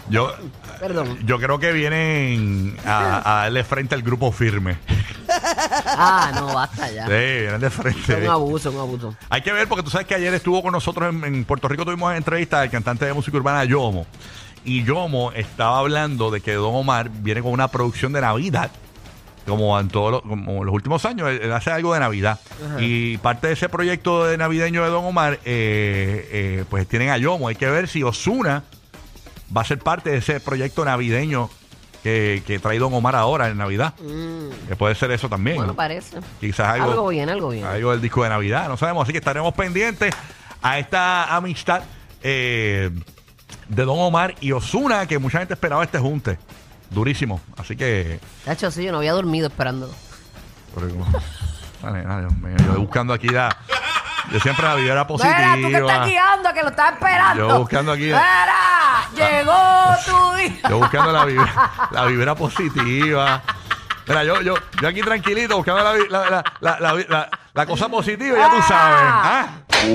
yo, 0.10 0.34
Perdón. 0.79 1.17
yo 1.25 1.39
creo 1.39 1.60
que 1.60 1.72
vienen 1.72 2.77
a, 2.86 3.17
a 3.39 3.41
darle 3.44 3.63
frente 3.63 3.96
al 3.96 4.01
grupo 4.01 4.32
firme. 4.32 4.77
Ah, 5.86 6.32
no, 6.36 6.53
basta 6.53 6.91
ya. 6.91 7.06
Sí, 7.06 7.12
vienen 7.12 7.62
de 7.62 7.67
Es 7.67 7.74
frente. 7.74 8.15
un 8.15 8.27
abuso, 8.29 8.72
un 8.72 8.79
abuso. 8.79 9.15
Hay 9.29 9.41
que 9.41 9.51
ver, 9.51 9.67
porque 9.67 9.84
tú 9.84 9.89
sabes 9.89 10.06
que 10.08 10.15
ayer 10.15 10.34
estuvo 10.34 10.62
con 10.62 10.74
nosotros 10.74 11.10
en, 11.13 11.24
en 11.24 11.46
Puerto 11.46 11.67
Rico, 11.67 11.86
tuvimos 11.86 12.13
entrevista 12.13 12.62
al 12.62 12.70
cantante 12.70 13.06
de 13.06 13.13
música 13.13 13.38
urbana 13.38 13.63
Yomo. 13.63 14.06
Y 14.63 14.84
Yomo 14.84 15.32
estaba 15.32 15.79
hablando 15.79 16.29
de 16.29 16.41
que 16.41 16.53
Don 16.53 16.75
Omar 16.75 17.10
viene 17.10 17.41
con 17.41 17.51
una 17.51 17.67
producción 17.70 18.13
de 18.13 18.22
Navidad. 18.22 18.70
Como 19.45 19.79
en 19.79 19.88
todos 19.88 20.12
los, 20.12 20.21
como 20.21 20.63
los 20.63 20.74
últimos 20.74 21.03
años, 21.05 21.29
él, 21.29 21.39
él 21.41 21.51
hace 21.51 21.71
algo 21.71 21.93
de 21.93 22.00
Navidad. 22.00 22.39
Y 22.79 23.17
parte 23.17 23.48
de 23.48 23.53
ese 23.53 23.69
proyecto 23.69 24.25
de 24.25 24.38
navideño 24.38 24.83
de 24.83 24.89
Don 24.89 25.03
Omar, 25.05 25.39
eh, 25.45 26.29
eh, 26.31 26.65
pues 26.69 26.88
tienen 26.88 27.10
a 27.10 27.17
Yomo. 27.17 27.48
Hay 27.48 27.55
que 27.55 27.69
ver 27.69 27.88
si 27.88 28.03
Osuna 28.03 28.63
va 29.55 29.62
a 29.62 29.65
ser 29.65 29.79
parte 29.79 30.12
de 30.12 30.17
ese 30.17 30.39
proyecto 30.39 30.86
navideño 30.86 31.50
que, 32.03 32.43
que 32.45 32.60
trae 32.60 32.79
Don 32.79 32.93
Omar 32.93 33.15
ahora 33.15 33.50
en 33.50 33.57
Navidad. 33.57 33.93
Que 34.67 34.75
puede 34.75 34.95
ser 34.95 35.12
eso 35.12 35.27
también. 35.27 35.55
Mm. 35.55 35.60
Bueno, 35.60 35.74
¿no? 35.74 35.77
parece. 35.77 36.17
Quizás 36.39 36.67
algo, 36.67 36.91
Algo 36.91 37.07
bien, 37.10 37.29
algo 37.29 37.50
bien. 37.50 37.65
algo 37.65 37.91
del 37.91 38.01
disco 38.01 38.24
de 38.24 38.29
Navidad, 38.29 38.67
no 38.69 38.77
sabemos. 38.77 39.03
Así 39.03 39.12
que 39.12 39.19
estaremos 39.19 39.53
pendientes 39.53 40.13
a 40.62 40.79
esta 40.79 41.36
amistad 41.36 41.83
eh, 42.24 42.91
de 43.67 43.83
Don 43.86 44.00
Omar 44.00 44.36
y 44.41 44.51
Osuna, 44.51 45.07
que 45.07 45.17
mucha 45.17 45.39
gente 45.39 45.53
esperaba 45.55 45.83
este 45.83 45.98
junte. 45.98 46.38
Durísimo. 46.91 47.41
Así 47.57 47.75
que. 47.75 48.19
Tacho, 48.45 48.69
sí, 48.69 48.83
yo 48.83 48.91
no 48.91 49.00
había 49.00 49.13
dormido 49.13 49.48
esperando. 49.48 49.89
pero- 50.75 50.88
Vale, 51.81 52.03
ay, 52.07 52.19
Dios 52.21 52.38
mío, 52.38 52.57
yo 52.65 52.79
buscando 52.81 53.13
aquí 53.13 53.27
la. 53.29 53.55
Yo 54.31 54.39
siempre 54.39 54.63
la 54.65 54.75
vibra 54.75 55.07
positiva. 55.07 55.55
Mira, 55.55 55.67
tú 55.67 55.74
que 55.74 55.77
estás 55.91 56.05
guiando, 56.07 56.53
que 56.53 56.62
lo 56.62 56.69
estás 56.69 56.93
esperando. 56.93 57.48
Yo 57.50 57.60
buscando 57.60 57.91
aquí- 57.93 58.03
Mira, 58.03 59.10
llegó 59.15 59.95
tu 60.05 60.38
día. 60.38 60.69
Yo 60.69 60.77
buscando 60.77 61.12
la 61.12 61.25
vibra, 61.25 61.71
la 61.91 62.05
vibra 62.05 62.36
positiva. 62.36 63.41
Mira, 64.07 64.24
yo, 64.24 64.41
yo, 64.41 64.53
yo 64.81 64.88
aquí 64.88 65.01
tranquilito, 65.01 65.57
buscando 65.57 65.83
la, 65.83 65.93
vi- 65.93 66.07
la, 66.10 66.29
la, 66.29 66.43
la, 66.60 66.79
la- 66.79 66.93
la- 67.10 67.29
la 67.53 67.65
cosa 67.65 67.89
positiva, 67.89 68.38
ya 68.38 68.50
tú 68.51 68.62
sabes. 68.62 69.00
¿ah? 69.01 69.48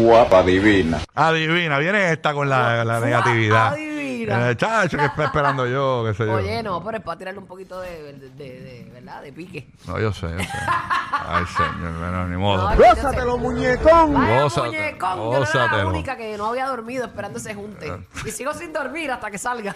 Guapa 0.03 0.43
divina. 0.43 0.99
Adivina, 1.15 1.79
viene 1.79 2.13
esta 2.13 2.33
con 2.35 2.49
la, 2.49 2.85
la 2.85 2.99
negatividad. 3.01 3.69
adivina. 3.75 3.96
Mira. 4.35 4.51
Eh, 4.51 4.57
chacho, 4.57 4.97
que 4.99 5.05
está 5.07 5.25
esperando 5.25 5.67
yo, 5.67 6.03
qué 6.07 6.15
sé 6.15 6.27
yo. 6.27 6.33
Oye, 6.35 6.63
no, 6.63 6.83
pero 6.85 6.99
es 6.99 7.03
para 7.05 7.19
tirarle 7.19 7.39
un 7.41 7.47
poquito 7.47 7.81
de, 7.81 8.13
de, 8.13 8.31
de- 8.31 8.61
de- 8.61 8.91
¿verdad? 8.93 9.23
De 9.23 9.33
pique. 9.33 9.69
No, 9.87 9.99
yo 9.99 10.13
sé, 10.13 10.29
yo 10.31 10.39
sé. 10.39 10.49
Ay, 11.29 11.45
señor, 11.57 11.93
bueno, 11.99 12.27
ni 12.29 12.37
modo. 12.37 12.71
No, 12.71 12.77
¡Gózatelo, 12.77 13.39
muñecón! 13.39 14.15
Vaya 14.15 14.43
Gózate- 14.45 14.67
muñecón, 14.67 15.17
yo 15.19 15.41
no 15.41 15.45
era 15.65 15.77
la 15.77 15.87
única 15.87 16.17
que 16.17 16.37
no 16.37 16.47
había 16.47 16.67
dormido 16.67 17.05
esperando 17.07 17.39
ese 17.39 17.55
junte. 17.55 17.93
Y 18.25 18.31
sigo 18.31 18.53
sin 18.55 18.73
dormir 18.73 19.11
hasta 19.11 19.31
que 19.31 19.39
salga. 19.39 19.75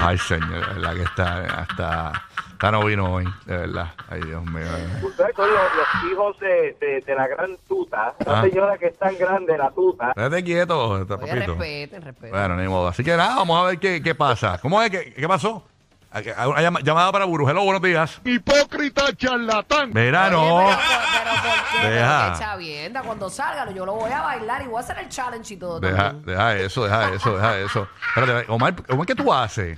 Ay, 0.00 0.18
señor, 0.18 0.66
verdad 0.74 0.94
que 0.94 1.02
está, 1.02 1.62
está, 1.70 2.12
está 2.62 2.70
no 2.70 2.84
vino 2.84 3.12
hoy, 3.14 3.24
de 3.44 3.56
verdad. 3.56 3.88
Ay, 4.08 4.20
Dios 4.22 4.44
mío. 4.44 4.62
Ustedes 5.02 5.34
son 5.34 5.48
los, 5.50 5.62
los 5.74 6.12
hijos 6.12 6.38
de, 6.38 6.76
de, 6.80 7.00
de 7.00 7.14
la 7.16 7.26
gran 7.26 7.56
tuta. 7.66 8.14
La 8.24 8.38
Ah. 8.38 8.42
señora 8.42 8.78
que 8.78 8.86
es 8.86 8.96
tan 8.96 9.18
grande, 9.18 9.58
la 9.58 9.68
tuta. 9.72 10.12
Quédate 10.14 10.44
quieto, 10.44 10.88
Oye, 10.90 11.04
papito. 11.04 11.34
respeten, 11.34 12.02
respeten. 12.02 12.30
Bueno, 12.30 12.54
ni 12.56 12.68
modo. 12.68 12.86
Así 12.86 13.02
que 13.02 13.16
nada, 13.16 13.34
vamos 13.34 13.60
a 13.60 13.66
ver 13.66 13.80
qué, 13.80 14.00
qué 14.00 14.14
pasa. 14.14 14.58
¿Cómo 14.62 14.80
es? 14.80 14.90
¿Qué, 14.90 15.12
qué 15.12 15.26
pasó? 15.26 15.64
Hay 16.12 16.24
hay 16.28 16.62
llama- 16.62 16.80
llamada 16.82 17.10
para 17.10 17.24
Burú. 17.24 17.48
Hello, 17.48 17.64
buenos 17.64 17.82
días. 17.82 18.20
¡Hipócrita 18.24 19.12
charlatán! 19.16 19.90
Oye, 19.96 20.12
no. 20.12 20.20
pero, 20.22 20.30
pero 20.30 21.30
¿por 21.42 21.80
qué? 21.80 21.88
Deja. 21.88 22.32
Qué 22.32 22.38
chavienda. 22.38 23.02
Cuando 23.02 23.28
salga, 23.28 23.72
yo 23.72 23.84
lo 23.84 23.94
voy 23.94 24.12
a 24.12 24.20
bailar 24.22 24.62
y 24.62 24.66
voy 24.66 24.76
a 24.76 24.80
hacer 24.80 24.98
el 24.98 25.08
challenge 25.08 25.54
y 25.54 25.56
todo. 25.56 25.80
Deja, 25.80 26.12
deja 26.12 26.56
eso, 26.58 26.84
deja 26.84 27.12
eso, 27.12 27.34
deja 27.34 27.58
eso. 27.58 27.88
Espérate, 28.14 28.52
Omar, 28.52 28.74
Omar, 28.88 29.06
¿qué 29.06 29.14
tú 29.16 29.32
haces? 29.32 29.76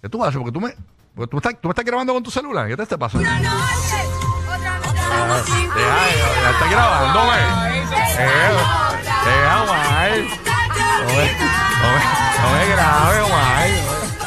¿Qué 0.00 0.08
tú 0.08 0.24
haces? 0.24 0.38
Porque 0.38 0.52
tú 0.52 0.60
me, 0.62 0.72
tú, 1.24 1.38
estás, 1.38 1.54
tú 1.60 1.68
me 1.68 1.72
estás 1.72 1.84
grabando 1.84 2.12
con 2.12 2.22
tu 2.22 2.30
celular. 2.30 2.68
¿Qué 2.68 2.76
te 2.76 2.82
está 2.82 2.98
pasando? 2.98 3.28
Deja, 3.28 3.46
deja, 5.34 6.50
está 6.50 6.66
grabando, 6.70 7.24
güey. 7.24 7.40
Deja, 8.16 9.00
deja, 9.24 9.62
Omar. 9.62 10.10
No 10.10 11.06
me, 11.06 11.24
no 11.80 11.88
me, 11.92 12.00
no 12.42 12.46
me 12.52 12.66
grabe, 12.68 13.20
Omar. 13.22 13.68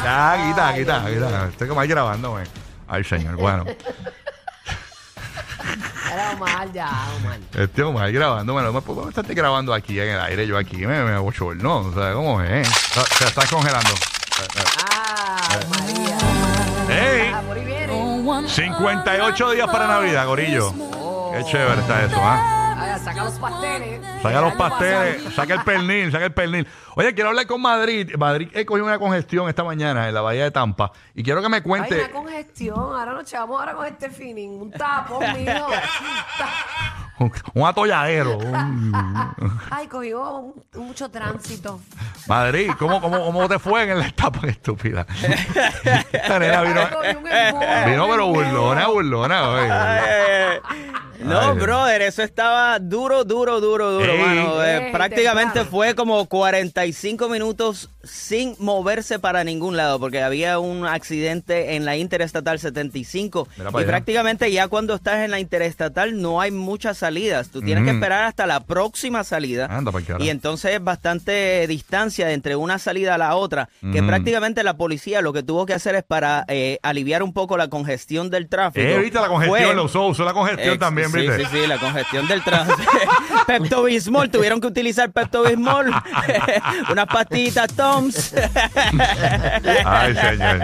Ya, 0.02 0.18
quita, 0.48 0.74
quita, 0.74 0.94
quita. 1.06 1.48
Estoy 1.48 1.68
como 1.68 1.80
ahí 1.80 1.88
grabando, 1.88 2.30
güey. 2.32 2.46
Ay, 2.88 3.04
señor, 3.04 3.36
bueno. 3.36 3.64
Era 6.12 6.30
Omar 6.32 6.72
ya, 6.72 6.90
Omar. 7.18 7.38
Este 7.54 7.82
Omar 7.84 8.10
grabando, 8.10 8.52
bueno, 8.52 8.72
me 8.72 8.80
puedo 8.80 9.08
estar 9.08 9.24
grabando 9.26 9.72
aquí 9.72 10.00
en 10.00 10.08
el 10.08 10.20
aire, 10.20 10.46
yo 10.46 10.58
aquí 10.58 10.78
me, 10.78 11.04
me 11.04 11.18
bochorno, 11.18 11.78
o 11.78 11.92
sea, 11.94 12.14
¿cómo 12.14 12.42
es? 12.42 12.66
Se, 12.66 13.00
se 13.16 13.24
está 13.26 13.46
congelando. 13.46 13.90
Ah, 14.90 15.60
María. 15.68 16.29
58 18.46 19.50
días 19.52 19.68
para 19.70 19.86
Navidad, 19.86 20.26
Gorillo. 20.26 20.72
Qué 21.32 21.44
chévere 21.44 21.80
está 21.80 22.04
eso, 22.04 22.16
¿ah? 22.18 22.56
Saca 23.02 23.24
los 23.24 23.34
pasteles. 23.38 24.00
Saca 24.22 24.40
los 24.42 24.52
pasteles, 24.54 25.34
saca 25.34 25.54
el 25.54 25.60
pernil, 25.62 26.12
saca 26.12 26.24
el 26.26 26.32
pernil. 26.34 26.66
Oye, 26.96 27.14
quiero 27.14 27.30
hablar 27.30 27.46
con 27.46 27.62
Madrid. 27.62 28.14
Madrid 28.18 28.48
he 28.52 28.66
cogido 28.66 28.84
una 28.86 28.98
congestión 28.98 29.48
esta 29.48 29.64
mañana 29.64 30.08
en 30.08 30.14
la 30.14 30.20
bahía 30.20 30.44
de 30.44 30.50
Tampa 30.50 30.92
y 31.14 31.22
quiero 31.22 31.40
que 31.40 31.48
me 31.48 31.56
Hay 31.58 31.62
cuente. 31.62 31.98
una 31.98 32.10
congestión. 32.10 32.76
Ahora 32.78 33.12
nos 33.12 33.22
echamos 33.22 33.58
ahora 33.58 33.74
con 33.74 33.86
este 33.86 34.10
feeling. 34.10 34.50
Un 34.60 34.70
tapón, 34.70 35.20
mijo. 35.36 35.66
Un, 37.20 37.30
un 37.54 37.66
atolladero. 37.68 38.38
un- 38.38 39.60
Ay, 39.70 39.86
cogió 39.86 40.38
un- 40.38 40.64
mucho 40.74 41.08
tránsito. 41.10 41.78
Madrid, 42.26 42.70
¿cómo, 42.78 43.00
cómo, 43.00 43.24
¿cómo 43.24 43.48
te 43.48 43.58
fue 43.58 43.82
en 43.90 43.98
la 43.98 44.08
etapa 44.08 44.46
estúpida? 44.48 45.06
Esta 46.12 46.38
nena 46.38 46.62
vino, 46.62 46.80
Ay, 46.80 46.86
cogió 46.92 47.18
un 47.18 47.26
embudo, 47.28 47.66
vino 47.86 48.04
un 48.06 48.10
pero 48.10 48.24
embudo. 48.26 48.44
burlona, 48.44 48.86
burlona. 48.88 49.48
oye. 49.50 49.68
Eh, 49.68 50.60
no, 51.20 51.38
Ay, 51.38 51.46
Dios. 51.54 51.58
brother, 51.66 52.02
eso 52.02 52.22
estaba 52.22 52.78
duro, 52.78 53.24
duro, 53.24 53.60
duro, 53.60 53.90
duro, 53.92 54.12
Ey. 54.12 54.18
mano. 54.22 54.62
Eh, 54.64 54.86
Ey, 54.86 54.92
prácticamente 54.92 55.52
temprano. 55.60 55.70
fue 55.70 55.94
como 55.94 56.26
45 56.26 57.28
minutos 57.28 57.90
sin 58.02 58.54
moverse 58.58 59.18
para 59.18 59.44
ningún 59.44 59.76
lado, 59.76 59.98
porque 60.00 60.22
había 60.22 60.58
un 60.58 60.86
accidente 60.86 61.74
en 61.76 61.84
la 61.84 61.96
Interestatal 61.96 62.58
75. 62.58 63.46
Mira 63.58 63.70
Y 63.80 63.84
prácticamente 63.84 64.50
ya 64.52 64.68
cuando 64.68 64.94
estás 64.94 65.18
en 65.24 65.30
la 65.30 65.40
Interestatal 65.40 66.20
no 66.20 66.40
hay 66.40 66.50
muchas 66.50 66.98
salidas. 66.98 67.50
Tú 67.50 67.60
tienes 67.60 67.84
que 67.84 67.90
esperar 67.90 68.24
hasta 68.24 68.46
la 68.46 68.60
próxima 68.60 69.24
salida. 69.24 69.66
Anda 69.66 69.92
pa'l 69.92 70.04
carajo. 70.04 70.24
Y 70.24 70.30
entonces 70.30 70.74
es 70.74 70.82
bastante 70.82 71.66
distancia 71.66 72.30
entre 72.32 72.56
una 72.56 72.78
salida 72.78 73.14
a 73.14 73.18
la 73.18 73.34
otra, 73.36 73.68
que 73.92 74.02
prácticamente 74.02 74.62
la 74.62 74.76
policía 74.76 75.20
lo 75.20 75.32
que 75.32 75.42
tuvo 75.42 75.66
que 75.66 75.74
hacer 75.74 75.94
es 75.94 76.02
para 76.04 76.44
eh, 76.48 76.78
aliviar 76.82 77.22
un 77.22 77.32
poco 77.32 77.56
la 77.56 77.68
congestión 77.68 78.30
del 78.30 78.48
tráfico. 78.48 78.86
Eh, 78.86 78.98
viste 78.98 79.20
la 79.20 79.28
congestión, 79.28 79.62
fue- 79.66 79.74
lo 79.74 79.84
usó, 79.84 80.06
usó 80.06 80.24
la 80.24 80.32
congestión 80.32 80.74
Ex- 80.74 80.80
también, 80.80 81.10
sí. 81.10 81.26
Sí, 81.36 81.44
sí, 81.50 81.66
la 81.66 81.78
congestión 81.78 82.26
del 82.28 82.42
tránsito. 82.42 82.82
Pepto 83.46 83.82
Bismol, 83.84 84.30
tuvieron 84.30 84.60
que 84.60 84.66
utilizar 84.66 85.10
Pepto 85.12 85.42
Bismol. 85.44 85.90
Unas 86.90 87.06
pastillitas 87.06 87.72
Toms. 87.90 88.34
Ay, 89.84 90.14
señor. 90.14 90.60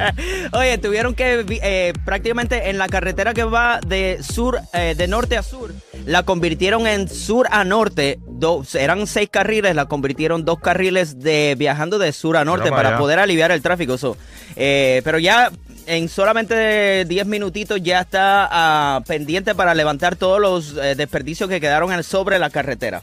Oye, 0.52 0.78
tuvieron 0.78 1.14
que 1.14 1.44
eh, 1.62 1.92
prácticamente 2.04 2.70
en 2.70 2.78
la 2.78 2.88
carretera 2.88 3.34
que 3.34 3.44
va 3.44 3.80
de 3.86 4.22
sur, 4.22 4.60
eh, 4.72 4.94
de 4.96 5.08
norte 5.08 5.36
a 5.36 5.42
sur, 5.42 5.72
la 6.04 6.22
convirtieron 6.22 6.86
en 6.86 7.08
sur 7.08 7.46
a 7.50 7.64
norte. 7.64 8.18
Dos, 8.26 8.74
eran 8.74 9.06
seis 9.06 9.28
carriles, 9.30 9.74
la 9.74 9.86
convirtieron 9.86 10.44
dos 10.44 10.60
carriles 10.60 11.18
de 11.18 11.54
viajando 11.58 11.98
de 11.98 12.12
sur 12.12 12.36
a 12.36 12.44
norte 12.44 12.70
para 12.70 12.98
poder 12.98 13.18
aliviar 13.18 13.50
el 13.50 13.62
tráfico. 13.62 13.98
So, 13.98 14.16
eh, 14.56 15.00
pero 15.04 15.18
ya 15.18 15.50
en 15.86 16.08
solamente 16.08 17.04
10 17.04 17.26
minutitos 17.26 17.80
ya 17.82 18.00
está 18.00 18.48
ah, 18.50 19.00
pendiente 19.06 19.54
para 19.54 19.74
levantar 19.74 20.16
todos 20.16 20.40
los 20.40 20.76
eh, 20.76 20.94
desperdicios 20.96 21.48
que 21.48 21.60
quedaron 21.60 22.02
sobre 22.02 22.38
la 22.38 22.50
carretera. 22.50 23.02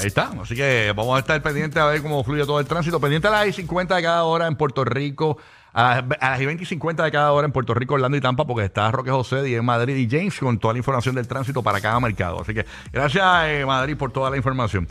Ahí 0.00 0.08
está. 0.08 0.30
Así 0.40 0.54
que 0.54 0.92
vamos 0.94 1.16
a 1.16 1.20
estar 1.20 1.40
pendientes 1.42 1.80
a 1.80 1.86
ver 1.86 2.02
cómo 2.02 2.22
fluye 2.24 2.44
todo 2.44 2.60
el 2.60 2.66
tránsito. 2.66 3.00
Pendiente 3.00 3.28
a 3.28 3.30
las 3.30 3.46
I-50 3.46 3.94
de 3.96 4.02
cada 4.02 4.24
hora 4.24 4.46
en 4.46 4.56
Puerto 4.56 4.84
Rico. 4.84 5.38
A 5.72 6.02
las, 6.02 6.18
a 6.20 6.30
las 6.30 6.40
I-20 6.40 6.62
y 6.62 6.64
50 6.64 7.04
de 7.04 7.12
cada 7.12 7.30
hora 7.30 7.44
en 7.46 7.52
Puerto 7.52 7.74
Rico, 7.74 7.94
Orlando 7.94 8.16
y 8.16 8.20
Tampa, 8.20 8.44
porque 8.44 8.64
está 8.64 8.90
Roque 8.90 9.12
José 9.12 9.48
y 9.48 9.54
en 9.54 9.64
Madrid 9.64 9.94
y 9.94 10.10
James 10.10 10.36
con 10.38 10.58
toda 10.58 10.74
la 10.74 10.78
información 10.78 11.14
del 11.14 11.28
tránsito 11.28 11.62
para 11.62 11.80
cada 11.80 12.00
mercado. 12.00 12.40
Así 12.40 12.52
que 12.52 12.66
gracias, 12.92 13.24
eh, 13.46 13.64
Madrid, 13.64 13.96
por 13.96 14.10
toda 14.10 14.30
la 14.30 14.36
información. 14.36 14.88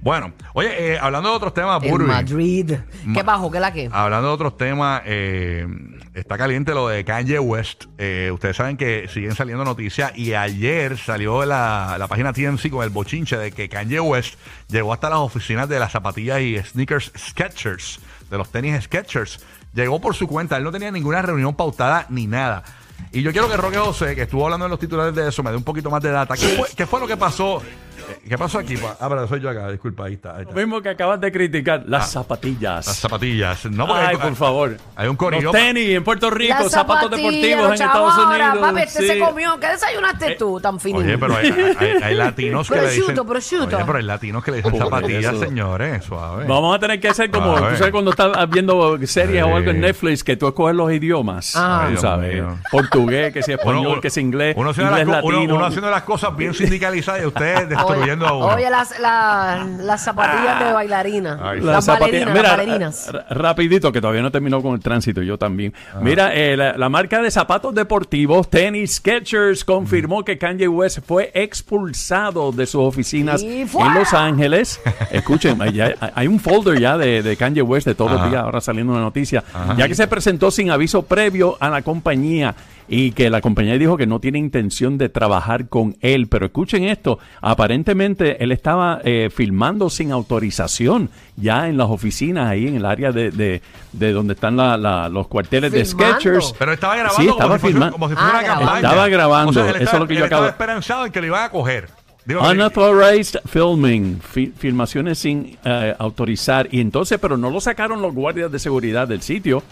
Bueno, 0.00 0.32
oye, 0.52 0.94
eh, 0.94 0.98
hablando 1.00 1.30
de 1.30 1.36
otros 1.36 1.52
temas, 1.54 1.82
En 1.82 1.90
Burby, 1.90 2.06
Madrid. 2.06 2.74
Ma- 3.04 3.14
¿Qué 3.14 3.22
bajo? 3.24 3.50
¿Qué 3.50 3.58
la 3.58 3.72
qué? 3.72 3.88
Hablando 3.92 4.28
de 4.28 4.34
otros 4.34 4.56
temas, 4.56 5.02
eh, 5.04 5.66
está 6.14 6.38
caliente 6.38 6.74
lo 6.74 6.86
de 6.88 7.04
Kanye 7.04 7.38
West. 7.40 7.86
Eh, 7.98 8.30
ustedes 8.32 8.56
saben 8.56 8.76
que 8.76 9.08
siguen 9.12 9.34
saliendo 9.34 9.64
noticias 9.64 10.16
y 10.16 10.34
ayer 10.34 10.96
salió 10.96 11.44
la, 11.44 11.96
la 11.98 12.06
página 12.06 12.32
TMC 12.32 12.70
con 12.70 12.84
el 12.84 12.90
bochinche 12.90 13.36
de 13.36 13.50
que 13.52 13.68
Kanye 13.68 13.98
West 14.00 14.38
llegó 14.68 14.92
hasta 14.92 15.10
las 15.10 15.18
oficinas 15.18 15.68
de 15.68 15.78
las 15.80 15.90
zapatillas 15.92 16.40
y 16.40 16.56
sneakers 16.58 17.10
Skechers, 17.16 17.98
de 18.30 18.38
los 18.38 18.50
tenis 18.52 18.84
Skechers. 18.84 19.44
Llegó 19.74 20.00
por 20.00 20.14
su 20.14 20.26
cuenta, 20.28 20.56
él 20.56 20.64
no 20.64 20.72
tenía 20.72 20.90
ninguna 20.90 21.20
reunión 21.22 21.54
pautada 21.54 22.06
ni 22.10 22.26
nada. 22.26 22.62
Y 23.12 23.22
yo 23.22 23.32
quiero 23.32 23.48
que 23.48 23.56
Roque 23.56 23.78
José, 23.78 24.14
que 24.14 24.22
estuvo 24.22 24.44
hablando 24.44 24.66
en 24.66 24.70
los 24.70 24.80
titulares 24.80 25.14
de 25.14 25.28
eso, 25.28 25.42
me 25.42 25.50
dé 25.50 25.56
un 25.56 25.64
poquito 25.64 25.90
más 25.90 26.02
de 26.02 26.10
data. 26.10 26.34
¿Qué 26.34 26.48
fue, 26.48 26.68
qué 26.76 26.86
fue 26.86 27.00
lo 27.00 27.06
que 27.06 27.16
pasó? 27.16 27.62
Eh, 28.08 28.20
¿Qué 28.28 28.38
pasó 28.38 28.58
aquí? 28.58 28.74
Ah, 29.00 29.06
pero 29.08 29.26
soy 29.26 29.40
yo 29.40 29.50
acá, 29.50 29.68
disculpa, 29.70 30.04
ahí 30.04 30.14
está. 30.14 30.36
ahí 30.36 30.42
está. 30.42 30.52
Lo 30.54 30.60
mismo 30.60 30.80
que 30.82 30.90
acabas 30.90 31.20
de 31.20 31.32
criticar, 31.32 31.82
las 31.86 32.10
zapatillas. 32.12 32.86
Las 32.86 32.96
zapatillas. 32.96 33.64
No, 33.66 33.92
Ay, 33.92 34.08
hay- 34.10 34.16
por 34.16 34.34
favor. 34.36 34.76
Hay 34.94 35.08
un 35.08 35.16
corillo. 35.16 35.44
Los 35.44 35.52
tenis 35.52 35.88
en 35.90 36.04
Puerto 36.04 36.30
Rico, 36.30 36.54
Las 36.58 36.70
zapatos 36.70 37.10
deportivos 37.10 37.66
en 37.66 37.72
Estados 37.72 38.12
ahora, 38.16 38.50
Unidos. 38.52 38.68
Papi, 38.68 38.80
este 38.82 39.00
sí. 39.00 39.08
se 39.08 39.18
comió. 39.18 39.58
¿Qué 39.58 39.66
desayunaste 39.68 40.32
Eh, 40.32 40.36
tú 40.38 40.60
tan 40.60 40.78
finito? 40.78 41.00
Oye, 41.04 41.18
pero 41.18 41.36
hay, 41.36 41.46
hay- 41.80 42.02
hay 42.02 42.14
latinos 42.16 42.68
que 42.68 42.74
le 42.76 42.90
dicen. 42.90 43.16
Prosciutto, 43.26 43.78
pero 43.86 43.98
hay 43.98 44.04
latinos 44.04 44.44
que 44.44 44.50
le 44.52 44.56
dicen 44.58 44.72
Por 44.72 44.80
zapatillas, 44.82 45.34
eso. 45.34 45.42
señores, 45.44 46.04
suave. 46.04 46.44
Vamos 46.46 46.76
a 46.76 46.78
tener 46.78 47.00
que 47.00 47.08
hacer 47.08 47.30
como, 47.30 47.54
tú 47.56 47.76
sabes, 47.76 47.90
cuando 47.90 48.10
estás 48.10 48.48
viendo 48.50 48.98
series 49.04 49.42
o 49.42 49.56
algo 49.56 49.70
en 49.70 49.76
Sí. 49.76 49.82
Netflix, 49.82 50.22
que 50.22 50.36
tú 50.36 50.46
escoges 50.46 50.76
los 50.76 50.92
idiomas. 50.92 51.54
Ah. 51.56 51.82
Tú 51.86 51.90
Dios 51.90 52.00
sabes, 52.02 52.34
mío. 52.34 52.56
Portugués, 52.88 53.32
que 53.32 53.42
si 53.42 53.52
español, 53.52 53.86
Uno- 53.86 54.00
que 54.00 54.10
si 54.10 54.20
inglés, 54.20 54.54
Uno 54.58 54.70
haciendo, 54.70 54.92
inglés 54.98 55.06
las, 55.08 55.24
uno- 55.24 55.64
haciendo 55.64 55.90
las 55.90 56.02
cosas 56.02 56.36
bien 56.36 56.54
sindicalizadas 56.54 57.22
y 57.22 57.26
ustedes 57.26 57.68
destruyendo 57.68 58.26
a 58.26 58.32
uno. 58.36 58.46
Oye, 58.54 58.70
las, 58.70 58.98
la- 59.00 59.66
las 59.80 60.04
zapatillas 60.04 60.64
de 60.64 60.72
bailarina. 60.72 61.38
Ay, 61.42 61.60
las 61.60 61.84
zapatillas- 61.86 62.26
bailarinas, 62.26 62.34
Mira, 62.34 62.42
las 62.48 62.56
bailarinas. 62.56 63.12
rapidito, 63.30 63.92
que 63.92 64.00
todavía 64.00 64.22
no 64.22 64.30
terminó 64.30 64.62
con 64.62 64.74
el 64.74 64.80
tránsito, 64.80 65.22
yo 65.22 65.38
también. 65.38 65.72
Ah. 65.94 65.98
Mira, 66.00 66.34
eh, 66.34 66.56
la, 66.56 66.76
la 66.76 66.88
marca 66.88 67.20
de 67.20 67.30
zapatos 67.30 67.74
deportivos, 67.74 68.48
tenis, 68.50 68.96
Skechers, 68.96 69.64
confirmó 69.64 70.24
que 70.24 70.38
Kanye 70.38 70.68
West 70.68 70.98
fue 71.06 71.30
expulsado 71.34 72.52
de 72.52 72.66
sus 72.66 72.82
oficinas 72.82 73.42
en. 73.42 73.68
Los 73.94 74.12
Ángeles. 74.14 74.80
Escuchen, 75.10 75.58
ya- 75.72 75.94
hay 76.14 76.26
un 76.26 76.40
folder 76.40 76.78
ya 76.80 76.96
de, 76.98 77.22
de 77.22 77.36
Kanye 77.36 77.62
West 77.62 77.86
de 77.86 77.94
todos 77.94 78.12
los 78.12 78.30
días, 78.30 78.42
ahora 78.42 78.60
saliendo 78.60 78.92
una 78.92 79.02
noticia, 79.02 79.42
ya 79.76 79.88
que 79.88 79.94
se 79.94 80.06
presentó 80.06 80.50
sin 80.50 80.70
aviso 80.70 81.02
previo 81.02 81.56
a 81.60 81.68
la 81.68 81.82
compañía 81.82 82.54
y 82.88 83.12
que 83.12 83.30
la 83.30 83.40
compañía 83.40 83.76
dijo 83.78 83.96
que 83.96 84.06
no 84.06 84.20
tiene 84.20 84.38
intención 84.38 84.96
de 84.98 85.08
trabajar 85.08 85.68
con 85.68 85.96
él. 86.00 86.28
Pero 86.28 86.46
escuchen 86.46 86.84
esto, 86.84 87.18
aparentemente 87.40 88.42
él 88.44 88.52
estaba 88.52 89.00
eh, 89.04 89.28
filmando 89.34 89.90
sin 89.90 90.12
autorización 90.12 91.10
ya 91.36 91.68
en 91.68 91.76
las 91.76 91.88
oficinas 91.88 92.48
ahí 92.48 92.68
en 92.68 92.76
el 92.76 92.84
área 92.84 93.12
de, 93.12 93.30
de, 93.30 93.60
de 93.92 94.12
donde 94.12 94.34
están 94.34 94.56
la- 94.56 94.76
la- 94.76 95.08
los 95.08 95.26
cuarteles 95.26 95.72
de. 95.72 95.84
Sketchers. 95.84 96.54
Pero 96.58 96.72
estaba 96.72 96.94
grabando 96.96 97.20
Sí, 97.22 97.26
como, 97.28 97.38
estaba 97.38 97.54
si 97.56 97.60
fuese, 97.60 97.72
filmando. 97.74 97.92
como 97.92 98.08
si 98.08 98.14
fuera 98.14 98.28
Ah, 98.28 98.32
una 98.32 98.42
grabando. 98.42 98.64
campaña. 98.66 98.88
Estaba 98.88 99.08
grabando, 99.08 99.50
O 99.50 99.52
sea, 99.54 99.62
él 99.62 99.68
eso 99.68 99.76
es 99.76 99.82
estaba- 99.82 99.98
lo 100.00 100.08
que 100.08 100.14
yo 100.14 100.24
acabo 100.24 100.42
estaba 100.44 100.48
esperanzado 100.50 101.06
en 101.06 101.12
que 101.12 101.20
lo 101.20 101.26
iban 101.26 101.44
a 101.44 101.48
coger. 101.50 101.88
Digo, 102.24 102.40
Unauthorized 102.48 103.38
filming, 103.46 104.20
fi- 104.20 104.52
filmaciones 104.56 105.18
sin 105.18 105.56
eh, 105.64 105.94
autorizar. 105.98 106.68
Y 106.72 106.80
entonces, 106.80 107.18
pero 107.20 107.36
no 107.36 107.50
lo 107.50 107.60
sacaron 107.60 108.02
los 108.02 108.12
guardias 108.14 108.50
de 108.50 108.58
seguridad 108.58 109.06
del 109.06 109.22
sitio. 109.22 109.62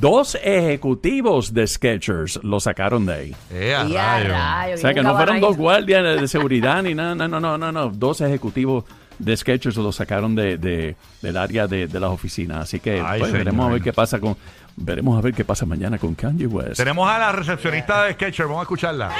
Dos 0.00 0.36
ejecutivos 0.42 1.52
de 1.54 1.66
Skechers 1.66 2.40
lo 2.42 2.58
sacaron 2.60 3.06
de 3.06 3.14
ahí. 3.14 3.36
Eh, 3.50 3.74
a 3.74 3.84
Y 3.84 3.96
a 3.96 4.02
rayos. 4.18 4.32
rayos, 4.32 4.78
O 4.78 4.82
sea, 4.82 4.94
que 4.94 5.02
no 5.02 5.16
fueron 5.16 5.40
dos 5.40 5.56
guardias 5.56 6.20
de 6.20 6.28
seguridad 6.28 6.82
ni 6.82 6.94
nada, 6.94 7.14
no, 7.14 7.28
no, 7.28 7.38
no, 7.40 7.56
no, 7.58 7.70
no. 7.72 7.88
Dos 7.90 8.20
ejecutivos 8.20 8.84
de 9.18 9.36
Skechers 9.36 9.76
lo 9.76 9.92
sacaron 9.92 10.34
de, 10.34 10.56
de- 10.58 10.96
del 11.20 11.36
área 11.36 11.66
de, 11.68 11.86
de 11.86 12.00
las 12.00 12.10
oficinas. 12.10 12.58
Así 12.64 12.80
que 12.80 13.00
Ay, 13.04 13.20
pues, 13.20 13.32
veremos 13.32 13.68
a 13.68 13.72
ver 13.72 13.82
qué 13.82 13.92
pasa 13.92 14.18
con, 14.18 14.36
veremos 14.76 15.16
a 15.18 15.20
ver 15.20 15.34
qué 15.34 15.44
pasa 15.44 15.66
mañana 15.66 15.98
con 15.98 16.14
Kanye 16.14 16.46
West. 16.46 16.78
Tenemos 16.78 17.08
a 17.08 17.18
la 17.18 17.30
recepcionista 17.32 18.04
de 18.04 18.14
Sketcher, 18.14 18.46
vamos 18.46 18.60
a 18.60 18.62
escucharla. 18.62 19.10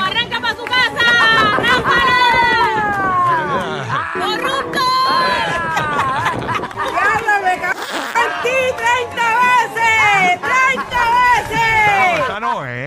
¡Arranca 0.00 0.40
para 0.40 0.56
su 0.56 0.64
casa! 0.64 1.56
¡Corrupto! 1.56 2.15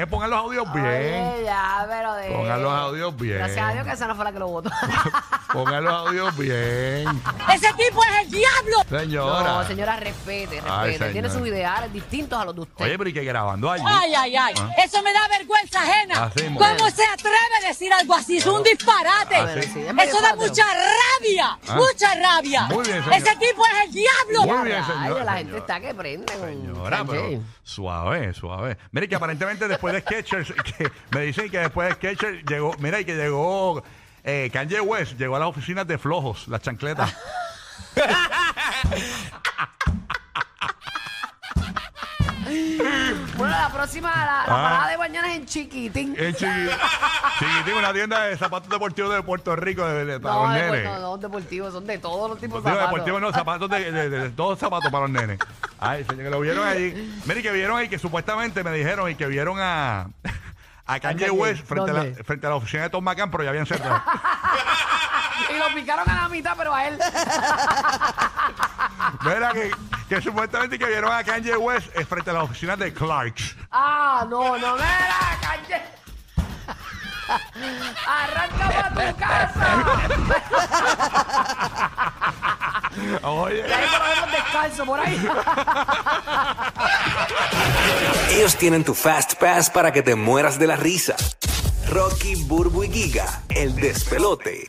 Pongan 0.07 0.29
los 0.29 0.39
audios 0.39 0.73
bien. 0.73 0.85
Oye, 0.85 1.43
ya, 1.43 1.85
pero 1.87 2.13
de... 2.13 2.29
Pongan 2.29 2.63
los 2.63 2.73
audios 2.73 3.17
bien. 3.17 3.37
Gracias 3.37 3.69
a 3.69 3.73
Dios 3.73 3.85
que 3.85 3.93
esa 3.93 4.07
no 4.07 4.15
fue 4.15 4.25
la 4.25 4.31
que 4.31 4.39
lo 4.39 4.47
votó. 4.47 4.69
Pongan 5.53 5.83
los 5.83 5.93
audios 5.93 6.37
bien. 6.37 7.07
¡Ese 7.53 7.73
tipo 7.73 8.03
es 8.03 8.25
el 8.25 8.31
diablo! 8.31 8.77
Señora. 8.89 9.53
No, 9.53 9.63
señora, 9.65 9.95
respete, 9.95 10.61
Ay, 10.67 10.91
respete. 10.91 11.11
Tiene 11.11 11.29
sus 11.29 11.47
ideales 11.47 11.91
distintos 11.91 12.39
a 12.39 12.45
los 12.45 12.55
de 12.55 12.61
usted. 12.61 12.85
Oye, 12.85 12.97
pero 12.97 13.09
¿y 13.09 13.13
qué 13.13 13.23
grabando 13.23 13.71
allí? 13.71 13.83
¡Ay, 13.85 14.13
ay, 14.15 14.35
ay! 14.35 14.53
Ah. 14.59 14.69
Eso 14.83 15.01
me 15.01 15.11
da 15.11 15.27
vergüenza 15.27 15.81
ajena. 15.81 16.25
Así, 16.25 16.45
¿Cómo 16.45 16.89
se 16.91 17.05
atreve 17.05 17.37
a 17.63 17.67
decir 17.67 17.91
algo 17.93 18.13
así? 18.13 18.37
Es 18.37 18.45
un 18.45 18.63
disparate. 18.63 19.35
Así. 19.35 19.61
Sí, 19.63 19.79
es 19.87 19.93
medio 19.93 20.09
Eso 20.11 20.21
da 20.21 20.35
mucha 20.35 20.63
rabia. 20.65 21.59
Ah. 21.67 21.75
Mucha 21.75 22.15
rabia. 22.15 22.61
Muy 22.63 22.85
bien, 22.85 23.03
señor. 23.03 23.13
Ese 23.13 23.35
tipo 23.37 23.63
es 23.65 23.85
el 23.85 23.91
diablo. 23.91 24.55
Muy 24.55 24.67
bien, 24.67 24.85
señora. 24.85 25.23
la 25.23 25.37
gente 25.37 25.57
está 25.57 25.79
que 25.79 25.93
prende. 25.93 26.33
Señora, 26.33 27.03
pero 27.05 27.43
suave, 27.63 28.33
suave. 28.33 28.77
Mire 28.91 29.07
que 29.07 29.15
aparentemente 29.15 29.67
después 29.67 29.88
de 29.91 30.01
Sketchers, 30.01 30.53
me 31.11 31.21
dicen 31.21 31.49
que 31.49 31.59
después 31.59 31.89
de 31.89 31.95
Sketchers 31.95 32.43
llegó, 32.45 32.75
mira, 32.79 32.99
y 32.99 33.05
que 33.05 33.15
llegó 33.15 33.83
eh, 34.23 34.49
Kanye 34.51 34.81
West, 34.81 35.17
llegó 35.17 35.35
a 35.35 35.39
las 35.39 35.49
oficinas 35.49 35.87
de 35.87 35.97
flojos, 35.97 36.47
las 36.47 36.61
chancletas. 36.61 37.15
Bueno, 43.39 43.57
la 43.57 43.69
próxima, 43.69 44.09
la, 44.09 44.25
la 44.25 44.41
Ah. 44.43 44.45
parada 44.47 44.87
de 44.89 44.97
mañana 44.97 45.31
es 45.31 45.37
en 45.37 45.45
Chiquitín. 45.45 46.15
En 46.17 46.33
Chiqui- 46.35 46.77
Chiquitín, 47.39 47.73
una 47.75 47.93
tienda 47.93 48.21
de 48.23 48.37
zapatos 48.37 48.69
deportivos 48.69 49.13
de 49.15 49.23
Puerto 49.23 49.55
Rico 49.55 49.85
de, 49.87 50.05
de- 50.05 50.19
para 50.19 50.35
no, 50.35 50.43
los 50.45 50.53
de, 50.53 50.61
nenes. 50.61 50.83
no, 50.85 50.99
no, 50.99 51.17
deportivos, 51.17 51.73
son 51.73 51.87
de 51.87 51.97
todos 51.97 52.29
los 52.29 52.39
tipos 52.39 52.63
de 52.63 52.69
Digo, 52.69 52.81
zapatos. 52.81 52.91
deportivos 53.05 53.21
no, 53.21 53.31
zapatos 53.31 53.69
de, 53.69 53.91
de- 53.91 54.09
de- 54.09 54.19
de- 54.23 54.29
todos 54.31 54.59
zapatos 54.59 54.91
para 54.91 55.03
los 55.07 55.09
nenes. 55.11 55.39
Ay, 55.79 56.03
señor, 56.03 56.25
que 56.25 56.29
lo 56.29 56.39
vieron 56.41 56.67
allí. 56.67 57.21
Mire, 57.25 57.41
que 57.41 57.51
vieron 57.51 57.77
ahí, 57.77 57.87
que 57.89 57.97
supuestamente 57.97 58.63
me 58.63 58.71
dijeron 58.71 59.09
y 59.09 59.15
que 59.15 59.25
vieron 59.27 59.57
a, 59.59 60.07
a 60.85 60.99
Kanye 60.99 61.27
Kanye, 61.27 61.29
West 61.31 61.65
frente 61.65 61.91
a, 61.91 61.93
la, 61.93 62.03
¿dónde? 62.03 62.23
frente 62.23 62.45
a 62.45 62.49
la 62.49 62.55
oficina 62.57 62.83
de 62.83 62.89
Tom 62.89 63.03
McCann, 63.03 63.31
pero 63.31 63.43
ya 63.43 63.49
habían 63.51 63.65
cerrado. 63.65 64.01
Y 65.51 65.57
lo 65.57 65.65
picaron 65.73 66.07
a 66.07 66.13
la 66.13 66.29
mitad, 66.29 66.53
pero 66.55 66.75
a 66.75 66.85
él. 66.87 66.99
Mira, 69.23 69.51
que, 69.51 69.71
que 70.09 70.21
supuestamente 70.21 70.77
que 70.79 70.87
vieron 70.87 71.13
a 71.13 71.23
Kanye 71.23 71.55
West 71.55 71.95
eh, 71.95 72.03
frente 72.03 72.31
a 72.31 72.33
la 72.33 72.43
oficina 72.43 72.75
de 72.75 72.91
Clarks. 72.91 73.55
ah, 73.71 74.25
no, 74.29 74.57
no, 74.57 74.73
mira, 74.73 75.37
Kanye. 75.39 75.81
Arranca 78.07 78.69
para 78.69 79.11
tu 79.11 79.17
casa. 79.19 79.67
Oye. 83.21 83.63
Y 83.67 83.71
ahí 83.71 83.87
por 83.87 83.99
lo 83.99 84.07
menos 84.07 84.31
descalzo 84.31 84.85
por 84.85 84.99
ahí. 84.99 85.29
Ellos 88.31 88.55
tienen 88.55 88.83
tu 88.83 88.95
Fast 88.95 89.35
Pass 89.35 89.69
para 89.69 89.91
que 89.91 90.01
te 90.01 90.15
mueras 90.15 90.57
de 90.57 90.65
la 90.65 90.75
risa. 90.75 91.15
Rocky, 91.87 92.33
Burbu 92.45 92.85
y 92.85 92.91
Giga, 92.91 93.43
el 93.49 93.75
despelote. 93.75 94.67